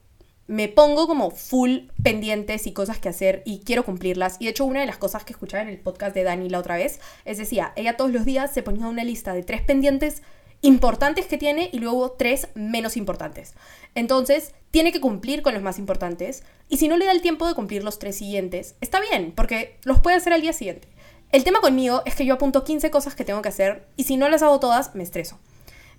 me 0.48 0.70
pongo 0.70 1.08
como 1.08 1.32
full 1.32 1.90
pendientes 2.02 2.68
y 2.68 2.72
cosas 2.72 3.00
que 3.00 3.10
hacer 3.10 3.44
y 3.46 3.60
quiero 3.60 3.84
cumplirlas. 3.84 4.38
Y 4.40 4.46
de 4.46 4.52
hecho, 4.52 4.66
una 4.66 4.80
de 4.80 4.86
las 4.86 4.98
cosas 4.98 5.24
que 5.24 5.34
escuchaba 5.34 5.64
en 5.64 5.70
el 5.70 5.78
podcast 5.78 6.16
de 6.16 6.24
Dani 6.24 6.50
la 6.50 6.60
otra 6.60 6.78
vez 6.78 7.00
es 7.26 7.38
decía, 7.38 7.74
ella 7.76 7.98
todos 7.98 8.12
los 8.12 8.26
días 8.26 8.54
se 8.54 8.64
ponía 8.64 8.88
una 8.88 9.04
lista 9.04 9.34
de 9.34 9.44
tres 9.44 9.62
pendientes 9.62 10.22
importantes 10.62 11.28
que 11.28 11.38
tiene 11.38 11.70
y 11.72 11.80
luego 11.80 12.12
tres 12.12 12.48
menos 12.56 12.98
importantes. 12.98 13.54
Entonces, 13.94 14.54
tiene 14.72 14.92
que 14.92 15.02
cumplir 15.02 15.42
con 15.42 15.54
los 15.54 15.62
más 15.62 15.80
importantes 15.80 16.44
y 16.70 16.78
si 16.78 16.88
no 16.88 16.98
le 16.98 17.06
da 17.06 17.12
el 17.12 17.22
tiempo 17.22 17.48
de 17.48 17.54
cumplir 17.54 17.84
los 17.84 18.00
tres 18.00 18.18
siguientes, 18.18 18.76
está 18.82 19.00
bien, 19.00 19.34
porque 19.36 19.78
los 19.84 20.02
puede 20.02 20.18
hacer 20.18 20.34
al 20.34 20.42
día 20.42 20.54
siguiente. 20.54 20.88
El 21.32 21.44
tema 21.44 21.60
conmigo 21.60 22.04
es 22.06 22.16
que 22.16 22.26
yo 22.26 22.36
apunto 22.36 22.64
15 22.64 22.90
cosas 22.90 23.14
que 23.14 23.26
tengo 23.26 23.42
que 23.42 23.50
hacer 23.50 23.86
y 23.98 24.06
si 24.06 24.18
no 24.18 24.30
las 24.30 24.42
hago 24.42 24.60
todas, 24.60 24.96
me 24.96 25.04
estreso. 25.04 25.38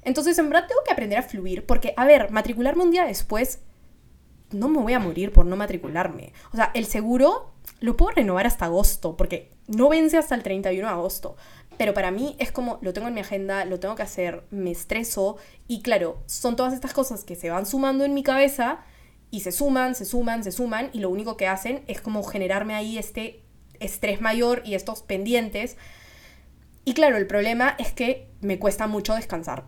Entonces, 0.03 0.39
en 0.39 0.49
verdad 0.49 0.67
tengo 0.67 0.81
que 0.85 0.93
aprender 0.93 1.19
a 1.19 1.23
fluir 1.23 1.67
porque, 1.67 1.93
a 1.97 2.07
ver, 2.07 2.31
matricularme 2.31 2.83
un 2.83 2.91
día 2.91 3.05
después 3.05 3.61
no 4.51 4.69
me 4.69 4.79
voy 4.79 4.93
a 4.93 4.99
morir 4.99 5.33
por 5.33 5.47
no 5.47 5.57
matricularme. 5.57 6.33
O 6.53 6.57
sea, 6.57 6.71
el 6.75 6.87
seguro 6.87 7.53
lo 7.81 7.97
puedo 7.97 8.13
renovar 8.13 8.47
hasta 8.47 8.67
agosto, 8.67 9.17
porque 9.17 9.51
no 9.67 9.89
vence 9.89 10.17
hasta 10.17 10.35
el 10.35 10.43
31 10.43 10.87
de 10.87 10.93
agosto. 10.93 11.37
Pero 11.77 11.95
para 11.95 12.11
mí 12.11 12.35
es 12.39 12.51
como, 12.51 12.79
lo 12.83 12.93
tengo 12.93 13.09
en 13.09 13.15
mi 13.15 13.21
agenda, 13.21 13.65
lo 13.65 13.79
tengo 13.79 13.95
que 13.95 14.03
hacer, 14.03 14.45
me 14.51 14.71
estreso. 14.71 15.37
Y 15.69 15.83
claro, 15.83 16.23
son 16.27 16.57
todas 16.57 16.75
estas 16.75 16.93
cosas 16.93 17.25
que 17.25 17.37
se 17.37 17.51
van 17.51 17.67
sumando 17.67 18.05
en 18.05 18.15
mi 18.15 18.23
cabeza 18.23 18.81
y 19.31 19.41
se 19.41 19.53
suman, 19.53 19.95
se 19.95 20.05
suman, 20.05 20.43
se 20.43 20.51
suman. 20.51 20.91
Y 20.93 21.01
lo 21.01 21.11
único 21.11 21.37
que 21.37 21.47
hacen 21.47 21.85
es 21.87 22.01
como 22.01 22.25
generarme 22.25 22.75
ahí 22.75 22.99
este 22.99 23.45
estrés 23.79 24.21
mayor 24.21 24.63
y 24.65 24.75
estos 24.75 25.03
pendientes. 25.03 25.77
Y 26.85 26.95
claro, 26.95 27.17
el 27.17 27.27
problema 27.27 27.77
es 27.79 27.93
que 27.93 28.29
me 28.41 28.59
cuesta 28.59 28.87
mucho 28.87 29.15
descansar. 29.15 29.67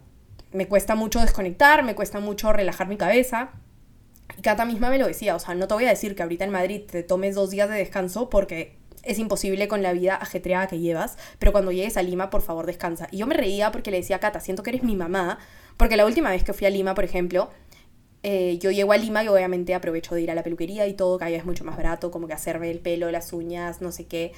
Me 0.52 0.66
cuesta 0.66 0.96
mucho 0.96 1.20
desconectar, 1.20 1.84
me 1.84 1.94
cuesta 1.94 2.18
mucho 2.18 2.52
relajar 2.52 2.88
mi 2.88 2.96
cabeza. 2.96 3.52
Cata 4.42 4.64
misma 4.64 4.90
me 4.90 4.98
lo 4.98 5.06
decía, 5.06 5.34
o 5.34 5.38
sea, 5.38 5.54
no 5.54 5.68
te 5.68 5.74
voy 5.74 5.84
a 5.84 5.90
decir 5.90 6.14
que 6.14 6.22
ahorita 6.22 6.44
en 6.44 6.50
Madrid 6.50 6.82
te 6.90 7.02
tomes 7.02 7.34
dos 7.34 7.50
días 7.50 7.68
de 7.68 7.76
descanso 7.76 8.30
porque 8.30 8.76
es 9.02 9.18
imposible 9.18 9.68
con 9.68 9.82
la 9.82 9.92
vida 9.92 10.16
ajetreada 10.16 10.66
que 10.66 10.78
llevas, 10.78 11.16
pero 11.38 11.52
cuando 11.52 11.72
llegues 11.72 11.96
a 11.96 12.02
Lima, 12.02 12.30
por 12.30 12.42
favor, 12.42 12.66
descansa. 12.66 13.08
Y 13.10 13.18
yo 13.18 13.26
me 13.26 13.34
reía 13.34 13.72
porque 13.72 13.90
le 13.90 13.98
decía 13.98 14.16
a 14.16 14.20
Cata, 14.20 14.40
siento 14.40 14.62
que 14.62 14.70
eres 14.70 14.82
mi 14.82 14.96
mamá, 14.96 15.38
porque 15.76 15.96
la 15.96 16.06
última 16.06 16.30
vez 16.30 16.44
que 16.44 16.52
fui 16.52 16.66
a 16.66 16.70
Lima, 16.70 16.94
por 16.94 17.04
ejemplo, 17.04 17.50
eh, 18.22 18.58
yo 18.58 18.70
llego 18.70 18.92
a 18.92 18.98
Lima 18.98 19.24
y 19.24 19.28
obviamente 19.28 19.74
aprovecho 19.74 20.14
de 20.14 20.22
ir 20.22 20.30
a 20.30 20.34
la 20.34 20.42
peluquería 20.42 20.86
y 20.86 20.94
todo, 20.94 21.18
que 21.18 21.24
allá 21.24 21.38
es 21.38 21.46
mucho 21.46 21.64
más 21.64 21.76
barato, 21.76 22.10
como 22.10 22.26
que 22.26 22.34
hacerme 22.34 22.70
el 22.70 22.80
pelo, 22.80 23.10
las 23.10 23.32
uñas, 23.32 23.80
no 23.80 23.92
sé 23.92 24.06
qué 24.06 24.32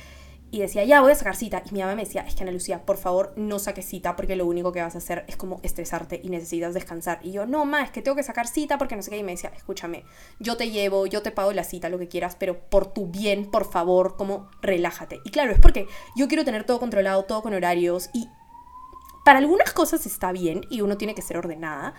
y 0.53 0.61
decía, 0.61 0.85
ya 0.85 1.01
voy 1.01 1.13
a 1.13 1.15
sacar 1.15 1.35
cita. 1.35 1.63
Y 1.65 1.73
mi 1.73 1.81
mamá 1.81 1.95
me 1.97 2.05
decía, 2.05 2.21
es 2.29 2.35
que 2.35 2.43
Ana 2.43 2.53
Lucía, 2.53 2.85
por 2.85 2.99
favor, 2.99 3.33
no 3.37 3.59
saques 3.59 3.87
cita 3.87 4.15
porque 4.17 4.37
lo 4.37 4.45
único 4.45 4.71
que 4.71 4.83
vas 4.83 4.95
a 4.95 4.99
hacer 4.99 5.25
es 5.27 5.37
como 5.37 5.59
estresarte 5.63 6.21
y 6.23 6.29
necesitas 6.29 6.75
descansar. 6.75 7.21
Y 7.23 7.33
yo, 7.33 7.47
no, 7.47 7.65
ma, 7.65 7.83
es 7.83 7.91
que 7.91 8.03
tengo 8.03 8.17
que 8.17 8.23
sacar 8.23 8.47
cita 8.47 8.77
porque 8.77 8.95
no 8.95 9.03
sé 9.03 9.11
qué. 9.11 9.17
Y 9.17 9.23
me 9.23 9.33
decía, 9.33 9.51
escúchame, 9.57 10.05
yo 10.41 10.59
te 10.59 10.71
llevo, 10.71 11.07
yo 11.07 11.23
te 11.23 11.31
pago 11.31 11.53
la 11.53 11.65
cita, 11.65 11.89
lo 11.89 11.99
que 11.99 12.07
quieras, 12.07 12.37
pero 12.39 12.61
por 12.69 12.93
tu 12.93 13.07
bien, 13.07 13.51
por 13.51 13.65
favor, 13.65 14.19
como 14.19 14.51
relájate. 14.61 15.21
Y 15.25 15.31
claro, 15.31 15.53
es 15.53 15.59
porque 15.59 15.87
yo 16.17 16.29
quiero 16.29 16.45
tener 16.45 16.65
todo 16.65 16.79
controlado, 16.79 17.25
todo 17.25 17.41
con 17.41 17.55
horarios 17.55 18.11
y 18.13 18.29
para 19.25 19.39
algunas 19.39 19.73
cosas 19.73 20.05
está 20.05 20.33
bien 20.33 20.67
y 20.69 20.83
uno 20.83 20.99
tiene 20.99 21.15
que 21.15 21.23
ser 21.23 21.39
ordenada, 21.39 21.95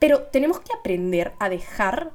pero 0.00 0.24
tenemos 0.24 0.58
que 0.58 0.72
aprender 0.72 1.34
a 1.38 1.48
dejar 1.48 2.12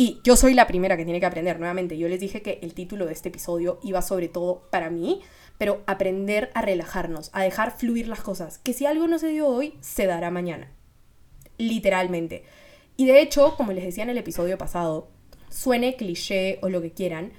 y 0.00 0.20
yo 0.22 0.36
soy 0.36 0.54
la 0.54 0.68
primera 0.68 0.96
que 0.96 1.04
tiene 1.04 1.18
que 1.18 1.26
aprender, 1.26 1.58
nuevamente. 1.58 1.98
Yo 1.98 2.06
les 2.06 2.20
dije 2.20 2.40
que 2.40 2.60
el 2.62 2.72
título 2.72 3.04
de 3.04 3.12
este 3.12 3.30
episodio 3.30 3.80
iba 3.82 4.00
sobre 4.00 4.28
todo 4.28 4.62
para 4.70 4.90
mí, 4.90 5.22
pero 5.58 5.82
aprender 5.88 6.52
a 6.54 6.62
relajarnos, 6.62 7.30
a 7.32 7.42
dejar 7.42 7.76
fluir 7.76 8.06
las 8.06 8.20
cosas. 8.20 8.58
Que 8.58 8.72
si 8.72 8.86
algo 8.86 9.08
no 9.08 9.18
se 9.18 9.26
dio 9.26 9.48
hoy, 9.48 9.74
se 9.80 10.06
dará 10.06 10.30
mañana. 10.30 10.70
Literalmente. 11.56 12.44
Y 12.96 13.06
de 13.06 13.20
hecho, 13.20 13.56
como 13.56 13.72
les 13.72 13.82
decía 13.82 14.04
en 14.04 14.10
el 14.10 14.18
episodio 14.18 14.56
pasado, 14.56 15.08
suene 15.50 15.96
cliché 15.96 16.60
o 16.62 16.68
lo 16.68 16.80
que 16.80 16.92
quieran, 16.92 17.32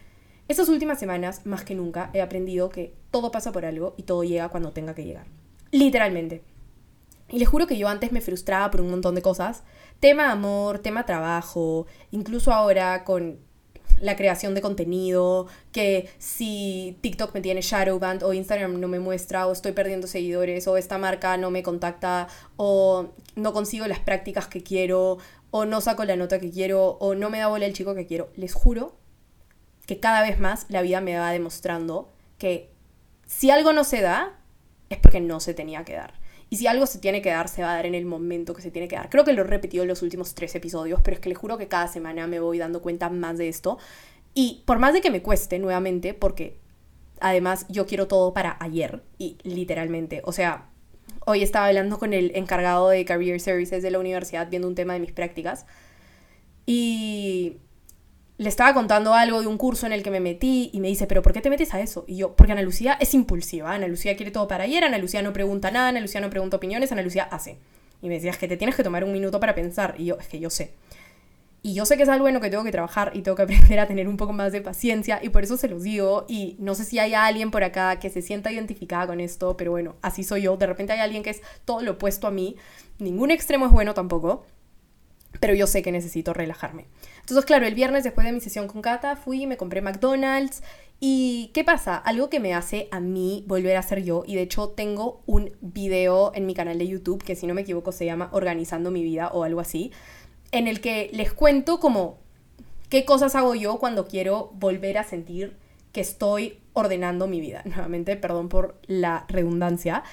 estas 0.49 0.67
últimas 0.67 0.99
semanas, 0.99 1.45
más 1.45 1.63
que 1.63 1.75
nunca, 1.75 2.09
he 2.13 2.19
aprendido 2.19 2.67
que 2.67 2.93
todo 3.09 3.31
pasa 3.31 3.53
por 3.53 3.63
algo 3.63 3.93
y 3.95 4.03
todo 4.03 4.25
llega 4.25 4.49
cuando 4.49 4.73
tenga 4.73 4.93
que 4.93 5.05
llegar. 5.05 5.27
Literalmente. 5.71 6.41
Y 7.29 7.39
les 7.39 7.47
juro 7.47 7.67
que 7.67 7.77
yo 7.77 7.87
antes 7.87 8.11
me 8.11 8.19
frustraba 8.19 8.69
por 8.69 8.81
un 8.81 8.89
montón 8.89 9.15
de 9.15 9.21
cosas. 9.21 9.63
Tema 9.99 10.31
amor, 10.31 10.79
tema 10.79 11.05
trabajo, 11.05 11.85
incluso 12.11 12.53
ahora 12.53 13.03
con 13.03 13.39
la 13.99 14.15
creación 14.15 14.55
de 14.55 14.61
contenido, 14.61 15.47
que 15.73 16.09
si 16.19 16.97
TikTok 17.01 17.33
me 17.33 17.41
tiene 17.41 17.61
shadowband 17.61 18.23
o 18.23 18.31
Instagram 18.33 18.79
no 18.79 18.87
me 18.87 18.99
muestra 18.99 19.45
o 19.45 19.51
estoy 19.51 19.73
perdiendo 19.73 20.07
seguidores 20.07 20.67
o 20.67 20.77
esta 20.77 20.97
marca 20.97 21.35
no 21.35 21.51
me 21.51 21.63
contacta 21.63 22.27
o 22.55 23.09
no 23.35 23.51
consigo 23.51 23.87
las 23.87 23.99
prácticas 23.99 24.47
que 24.47 24.63
quiero 24.63 25.17
o 25.51 25.65
no 25.65 25.81
saco 25.81 26.05
la 26.05 26.15
nota 26.15 26.39
que 26.39 26.49
quiero 26.49 26.91
o 27.01 27.13
no 27.13 27.29
me 27.29 27.39
da 27.39 27.47
bola 27.47 27.65
el 27.65 27.73
chico 27.73 27.93
que 27.93 28.05
quiero. 28.05 28.29
Les 28.37 28.53
juro 28.53 28.95
que 29.85 29.99
cada 29.99 30.21
vez 30.21 30.39
más 30.39 30.65
la 30.69 30.81
vida 30.81 31.01
me 31.01 31.17
va 31.17 31.31
demostrando 31.31 32.09
que 32.37 32.69
si 33.25 33.51
algo 33.51 33.73
no 33.73 33.83
se 33.83 34.01
da 34.01 34.39
es 34.89 34.97
porque 34.97 35.19
no 35.19 35.39
se 35.41 35.53
tenía 35.53 35.83
que 35.83 35.95
dar. 35.95 36.18
Y 36.49 36.57
si 36.57 36.67
algo 36.67 36.85
se 36.85 36.99
tiene 36.99 37.21
que 37.21 37.29
dar, 37.29 37.47
se 37.47 37.61
va 37.61 37.71
a 37.71 37.75
dar 37.75 37.85
en 37.85 37.95
el 37.95 38.05
momento 38.05 38.53
que 38.53 38.61
se 38.61 38.71
tiene 38.71 38.87
que 38.87 38.95
dar. 38.95 39.09
Creo 39.09 39.23
que 39.23 39.33
lo 39.33 39.43
he 39.43 39.45
repetido 39.45 39.83
en 39.83 39.87
los 39.89 40.01
últimos 40.01 40.33
tres 40.33 40.55
episodios, 40.55 40.99
pero 41.01 41.15
es 41.15 41.21
que 41.21 41.29
les 41.29 41.37
juro 41.37 41.57
que 41.57 41.67
cada 41.67 41.87
semana 41.87 42.25
me 42.27 42.39
voy 42.39 42.57
dando 42.57 42.81
cuenta 42.81 43.09
más 43.09 43.37
de 43.37 43.49
esto. 43.49 43.77
Y 44.33 44.63
por 44.65 44.79
más 44.79 44.93
de 44.93 45.01
que 45.01 45.11
me 45.11 45.21
cueste 45.21 45.59
nuevamente, 45.59 46.13
porque 46.13 46.59
además 47.19 47.65
yo 47.69 47.85
quiero 47.85 48.07
todo 48.07 48.33
para 48.33 48.57
ayer, 48.59 49.03
y 49.17 49.37
literalmente, 49.43 50.21
o 50.25 50.31
sea, 50.31 50.69
hoy 51.25 51.43
estaba 51.43 51.67
hablando 51.67 51.99
con 51.99 52.13
el 52.13 52.31
encargado 52.35 52.89
de 52.89 53.05
Career 53.05 53.39
Services 53.39 53.83
de 53.83 53.91
la 53.91 53.99
universidad 53.99 54.49
viendo 54.49 54.67
un 54.67 54.75
tema 54.75 54.93
de 54.93 54.99
mis 55.01 55.11
prácticas. 55.11 55.65
Y 56.65 57.57
le 58.39 58.47
estaba 58.47 58.73
contando 58.73 59.13
algo 59.13 59.41
de 59.41 59.47
un 59.47 59.57
curso 59.57 59.85
en 59.85 59.91
el 59.91 60.01
que 60.01 60.11
me 60.11 60.21
metí 60.21 60.69
y 60.71 60.79
me 60.79 60.87
dice, 60.87 61.07
pero 61.07 61.21
¿por 61.21 61.33
qué 61.33 61.41
te 61.41 61.49
metes 61.49 61.73
a 61.73 61.81
eso? 61.81 62.05
Y 62.07 62.15
yo, 62.15 62.37
porque 62.37 62.53
Ana 62.53 62.61
Lucía 62.61 62.97
es 63.01 63.13
impulsiva, 63.13 63.73
Ana 63.73 63.85
Lucía 63.85 64.15
quiere 64.15 64.31
todo 64.31 64.47
para 64.47 64.63
ayer, 64.63 64.81
Ana 64.85 64.97
Lucía 64.97 65.21
no 65.21 65.33
pregunta 65.33 65.71
nada, 65.71 65.89
Ana 65.89 65.99
Lucía 65.99 66.21
no 66.21 66.29
pregunta 66.29 66.55
opiniones, 66.55 66.89
Ana 66.93 67.01
Lucía 67.01 67.25
hace. 67.25 67.57
Y 68.01 68.07
me 68.07 68.13
decía, 68.13 68.31
es 68.31 68.37
que 68.37 68.47
te 68.47 68.55
tienes 68.55 68.77
que 68.77 68.83
tomar 68.83 69.03
un 69.03 69.11
minuto 69.11 69.41
para 69.41 69.55
pensar. 69.55 69.95
Y 69.97 70.05
yo, 70.05 70.17
es 70.17 70.29
que 70.29 70.39
yo 70.39 70.49
sé. 70.49 70.71
Y 71.63 71.73
yo 71.73 71.85
sé 71.85 71.97
que 71.97 72.03
es 72.03 72.09
algo 72.09 72.29
en 72.29 72.33
lo 72.33 72.39
que 72.39 72.49
tengo 72.49 72.63
que 72.63 72.71
trabajar 72.71 73.11
y 73.13 73.23
tengo 73.23 73.35
que 73.35 73.43
aprender 73.43 73.77
a 73.77 73.87
tener 73.87 74.07
un 74.07 74.15
poco 74.15 74.31
más 74.31 74.53
de 74.53 74.61
paciencia 74.61 75.19
y 75.21 75.27
por 75.27 75.43
eso 75.43 75.57
se 75.57 75.67
los 75.67 75.83
digo. 75.83 76.25
Y 76.29 76.55
no 76.59 76.75
sé 76.75 76.85
si 76.85 76.97
hay 76.97 77.15
alguien 77.15 77.51
por 77.51 77.65
acá 77.65 77.99
que 77.99 78.09
se 78.09 78.21
sienta 78.21 78.53
identificada 78.53 79.05
con 79.05 79.19
esto, 79.19 79.57
pero 79.57 79.71
bueno, 79.71 79.97
así 80.01 80.23
soy 80.23 80.43
yo. 80.43 80.55
De 80.55 80.65
repente 80.65 80.93
hay 80.93 80.99
alguien 80.99 81.23
que 81.23 81.31
es 81.31 81.41
todo 81.65 81.81
lo 81.81 81.91
opuesto 81.91 82.25
a 82.25 82.31
mí. 82.31 82.55
Ningún 82.99 83.31
extremo 83.31 83.65
es 83.65 83.71
bueno 83.73 83.93
tampoco 83.93 84.45
pero 85.39 85.53
yo 85.53 85.67
sé 85.67 85.81
que 85.81 85.91
necesito 85.91 86.33
relajarme. 86.33 86.87
Entonces, 87.19 87.45
claro, 87.45 87.65
el 87.65 87.75
viernes 87.75 88.03
después 88.03 88.25
de 88.25 88.33
mi 88.33 88.41
sesión 88.41 88.67
con 88.67 88.81
Kata 88.81 89.15
fui 89.15 89.43
y 89.43 89.47
me 89.47 89.57
compré 89.57 89.81
McDonald's. 89.81 90.63
¿Y 90.99 91.51
qué 91.53 91.63
pasa? 91.63 91.95
Algo 91.95 92.29
que 92.29 92.39
me 92.39 92.53
hace 92.53 92.89
a 92.91 92.99
mí 92.99 93.45
volver 93.47 93.77
a 93.77 93.83
ser 93.83 94.03
yo, 94.03 94.23
y 94.27 94.35
de 94.35 94.41
hecho 94.41 94.69
tengo 94.69 95.21
un 95.25 95.51
video 95.61 96.31
en 96.35 96.45
mi 96.45 96.53
canal 96.53 96.77
de 96.77 96.87
YouTube 96.87 97.23
que 97.23 97.35
si 97.35 97.47
no 97.47 97.53
me 97.53 97.61
equivoco 97.61 97.91
se 97.91 98.05
llama 98.05 98.29
Organizando 98.33 98.91
mi 98.91 99.03
vida 99.03 99.29
o 99.29 99.43
algo 99.43 99.61
así, 99.61 99.91
en 100.51 100.67
el 100.67 100.81
que 100.81 101.09
les 101.13 101.31
cuento 101.31 101.79
como 101.79 102.17
qué 102.89 103.05
cosas 103.05 103.35
hago 103.35 103.55
yo 103.55 103.77
cuando 103.77 104.07
quiero 104.07 104.51
volver 104.55 104.97
a 104.97 105.03
sentir 105.03 105.55
que 105.93 106.01
estoy 106.01 106.59
ordenando 106.73 107.27
mi 107.27 107.39
vida. 107.39 107.61
Nuevamente, 107.65 108.15
perdón 108.17 108.49
por 108.49 108.79
la 108.87 109.25
redundancia. 109.29 110.03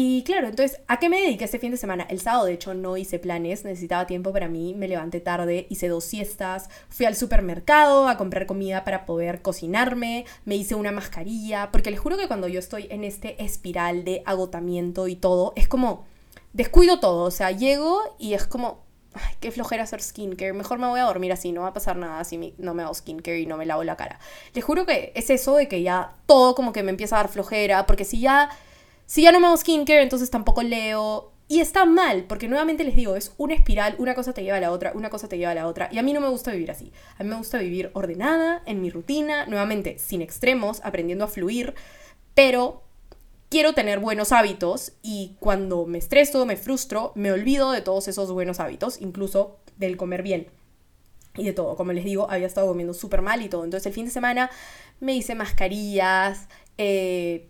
Y 0.00 0.22
claro, 0.22 0.46
entonces, 0.46 0.80
¿a 0.86 1.00
qué 1.00 1.08
me 1.08 1.20
dediqué 1.20 1.44
este 1.44 1.58
fin 1.58 1.72
de 1.72 1.76
semana? 1.76 2.06
El 2.08 2.20
sábado, 2.20 2.44
de 2.44 2.52
hecho, 2.52 2.72
no 2.72 2.96
hice 2.96 3.18
planes, 3.18 3.64
necesitaba 3.64 4.06
tiempo 4.06 4.32
para 4.32 4.46
mí, 4.46 4.72
me 4.74 4.86
levanté 4.86 5.18
tarde, 5.18 5.66
hice 5.70 5.88
dos 5.88 6.04
siestas, 6.04 6.70
fui 6.88 7.04
al 7.04 7.16
supermercado 7.16 8.06
a 8.06 8.16
comprar 8.16 8.46
comida 8.46 8.84
para 8.84 9.06
poder 9.06 9.42
cocinarme, 9.42 10.24
me 10.44 10.54
hice 10.54 10.76
una 10.76 10.92
mascarilla, 10.92 11.70
porque 11.72 11.90
les 11.90 11.98
juro 11.98 12.16
que 12.16 12.28
cuando 12.28 12.46
yo 12.46 12.60
estoy 12.60 12.86
en 12.90 13.02
este 13.02 13.42
espiral 13.42 14.04
de 14.04 14.22
agotamiento 14.24 15.08
y 15.08 15.16
todo, 15.16 15.52
es 15.56 15.66
como, 15.66 16.06
descuido 16.52 17.00
todo, 17.00 17.24
o 17.24 17.32
sea, 17.32 17.50
llego 17.50 18.00
y 18.20 18.34
es 18.34 18.46
como, 18.46 18.84
ay, 19.14 19.34
qué 19.40 19.50
flojera 19.50 19.82
hacer 19.82 20.00
skincare, 20.00 20.52
mejor 20.52 20.78
me 20.78 20.86
voy 20.86 21.00
a 21.00 21.06
dormir 21.06 21.32
así, 21.32 21.50
no 21.50 21.62
va 21.62 21.70
a 21.70 21.74
pasar 21.74 21.96
nada 21.96 22.22
si 22.22 22.54
no 22.56 22.72
me 22.72 22.84
hago 22.84 22.94
skincare 22.94 23.40
y 23.40 23.46
no 23.46 23.56
me 23.56 23.66
lavo 23.66 23.82
la 23.82 23.96
cara. 23.96 24.20
Les 24.54 24.62
juro 24.62 24.86
que 24.86 25.10
es 25.16 25.28
eso 25.28 25.56
de 25.56 25.66
que 25.66 25.82
ya 25.82 26.12
todo 26.26 26.54
como 26.54 26.72
que 26.72 26.84
me 26.84 26.90
empieza 26.90 27.16
a 27.16 27.24
dar 27.24 27.32
flojera, 27.32 27.84
porque 27.84 28.04
si 28.04 28.20
ya 28.20 28.48
si 29.08 29.22
ya 29.22 29.32
no 29.32 29.40
me 29.40 29.46
hago 29.46 29.56
skincare, 29.56 30.02
entonces 30.02 30.28
tampoco 30.28 30.62
leo. 30.62 31.32
Y 31.48 31.60
está 31.60 31.86
mal, 31.86 32.24
porque 32.24 32.46
nuevamente 32.46 32.84
les 32.84 32.94
digo, 32.94 33.16
es 33.16 33.32
una 33.38 33.54
espiral, 33.54 33.94
una 33.96 34.14
cosa 34.14 34.34
te 34.34 34.42
lleva 34.42 34.58
a 34.58 34.60
la 34.60 34.70
otra, 34.70 34.92
una 34.94 35.08
cosa 35.08 35.28
te 35.30 35.38
lleva 35.38 35.52
a 35.52 35.54
la 35.54 35.66
otra. 35.66 35.88
Y 35.90 35.96
a 35.96 36.02
mí 36.02 36.12
no 36.12 36.20
me 36.20 36.28
gusta 36.28 36.52
vivir 36.52 36.70
así. 36.70 36.92
A 37.16 37.24
mí 37.24 37.30
me 37.30 37.36
gusta 37.36 37.56
vivir 37.56 37.90
ordenada, 37.94 38.62
en 38.66 38.82
mi 38.82 38.90
rutina, 38.90 39.46
nuevamente 39.46 39.98
sin 39.98 40.20
extremos, 40.20 40.82
aprendiendo 40.84 41.24
a 41.24 41.28
fluir, 41.28 41.74
pero 42.34 42.82
quiero 43.48 43.72
tener 43.72 43.98
buenos 43.98 44.30
hábitos 44.30 44.92
y 45.02 45.36
cuando 45.40 45.86
me 45.86 45.96
estreso, 45.96 46.44
me 46.44 46.56
frustro, 46.56 47.12
me 47.14 47.32
olvido 47.32 47.72
de 47.72 47.80
todos 47.80 48.08
esos 48.08 48.30
buenos 48.30 48.60
hábitos, 48.60 49.00
incluso 49.00 49.56
del 49.78 49.96
comer 49.96 50.22
bien 50.22 50.48
y 51.34 51.44
de 51.44 51.54
todo. 51.54 51.76
Como 51.76 51.94
les 51.94 52.04
digo, 52.04 52.30
había 52.30 52.46
estado 52.46 52.66
comiendo 52.66 52.92
súper 52.92 53.22
mal 53.22 53.40
y 53.40 53.48
todo. 53.48 53.64
Entonces 53.64 53.86
el 53.86 53.94
fin 53.94 54.04
de 54.04 54.10
semana 54.10 54.50
me 55.00 55.14
hice 55.14 55.34
mascarillas, 55.34 56.46
eh, 56.76 57.48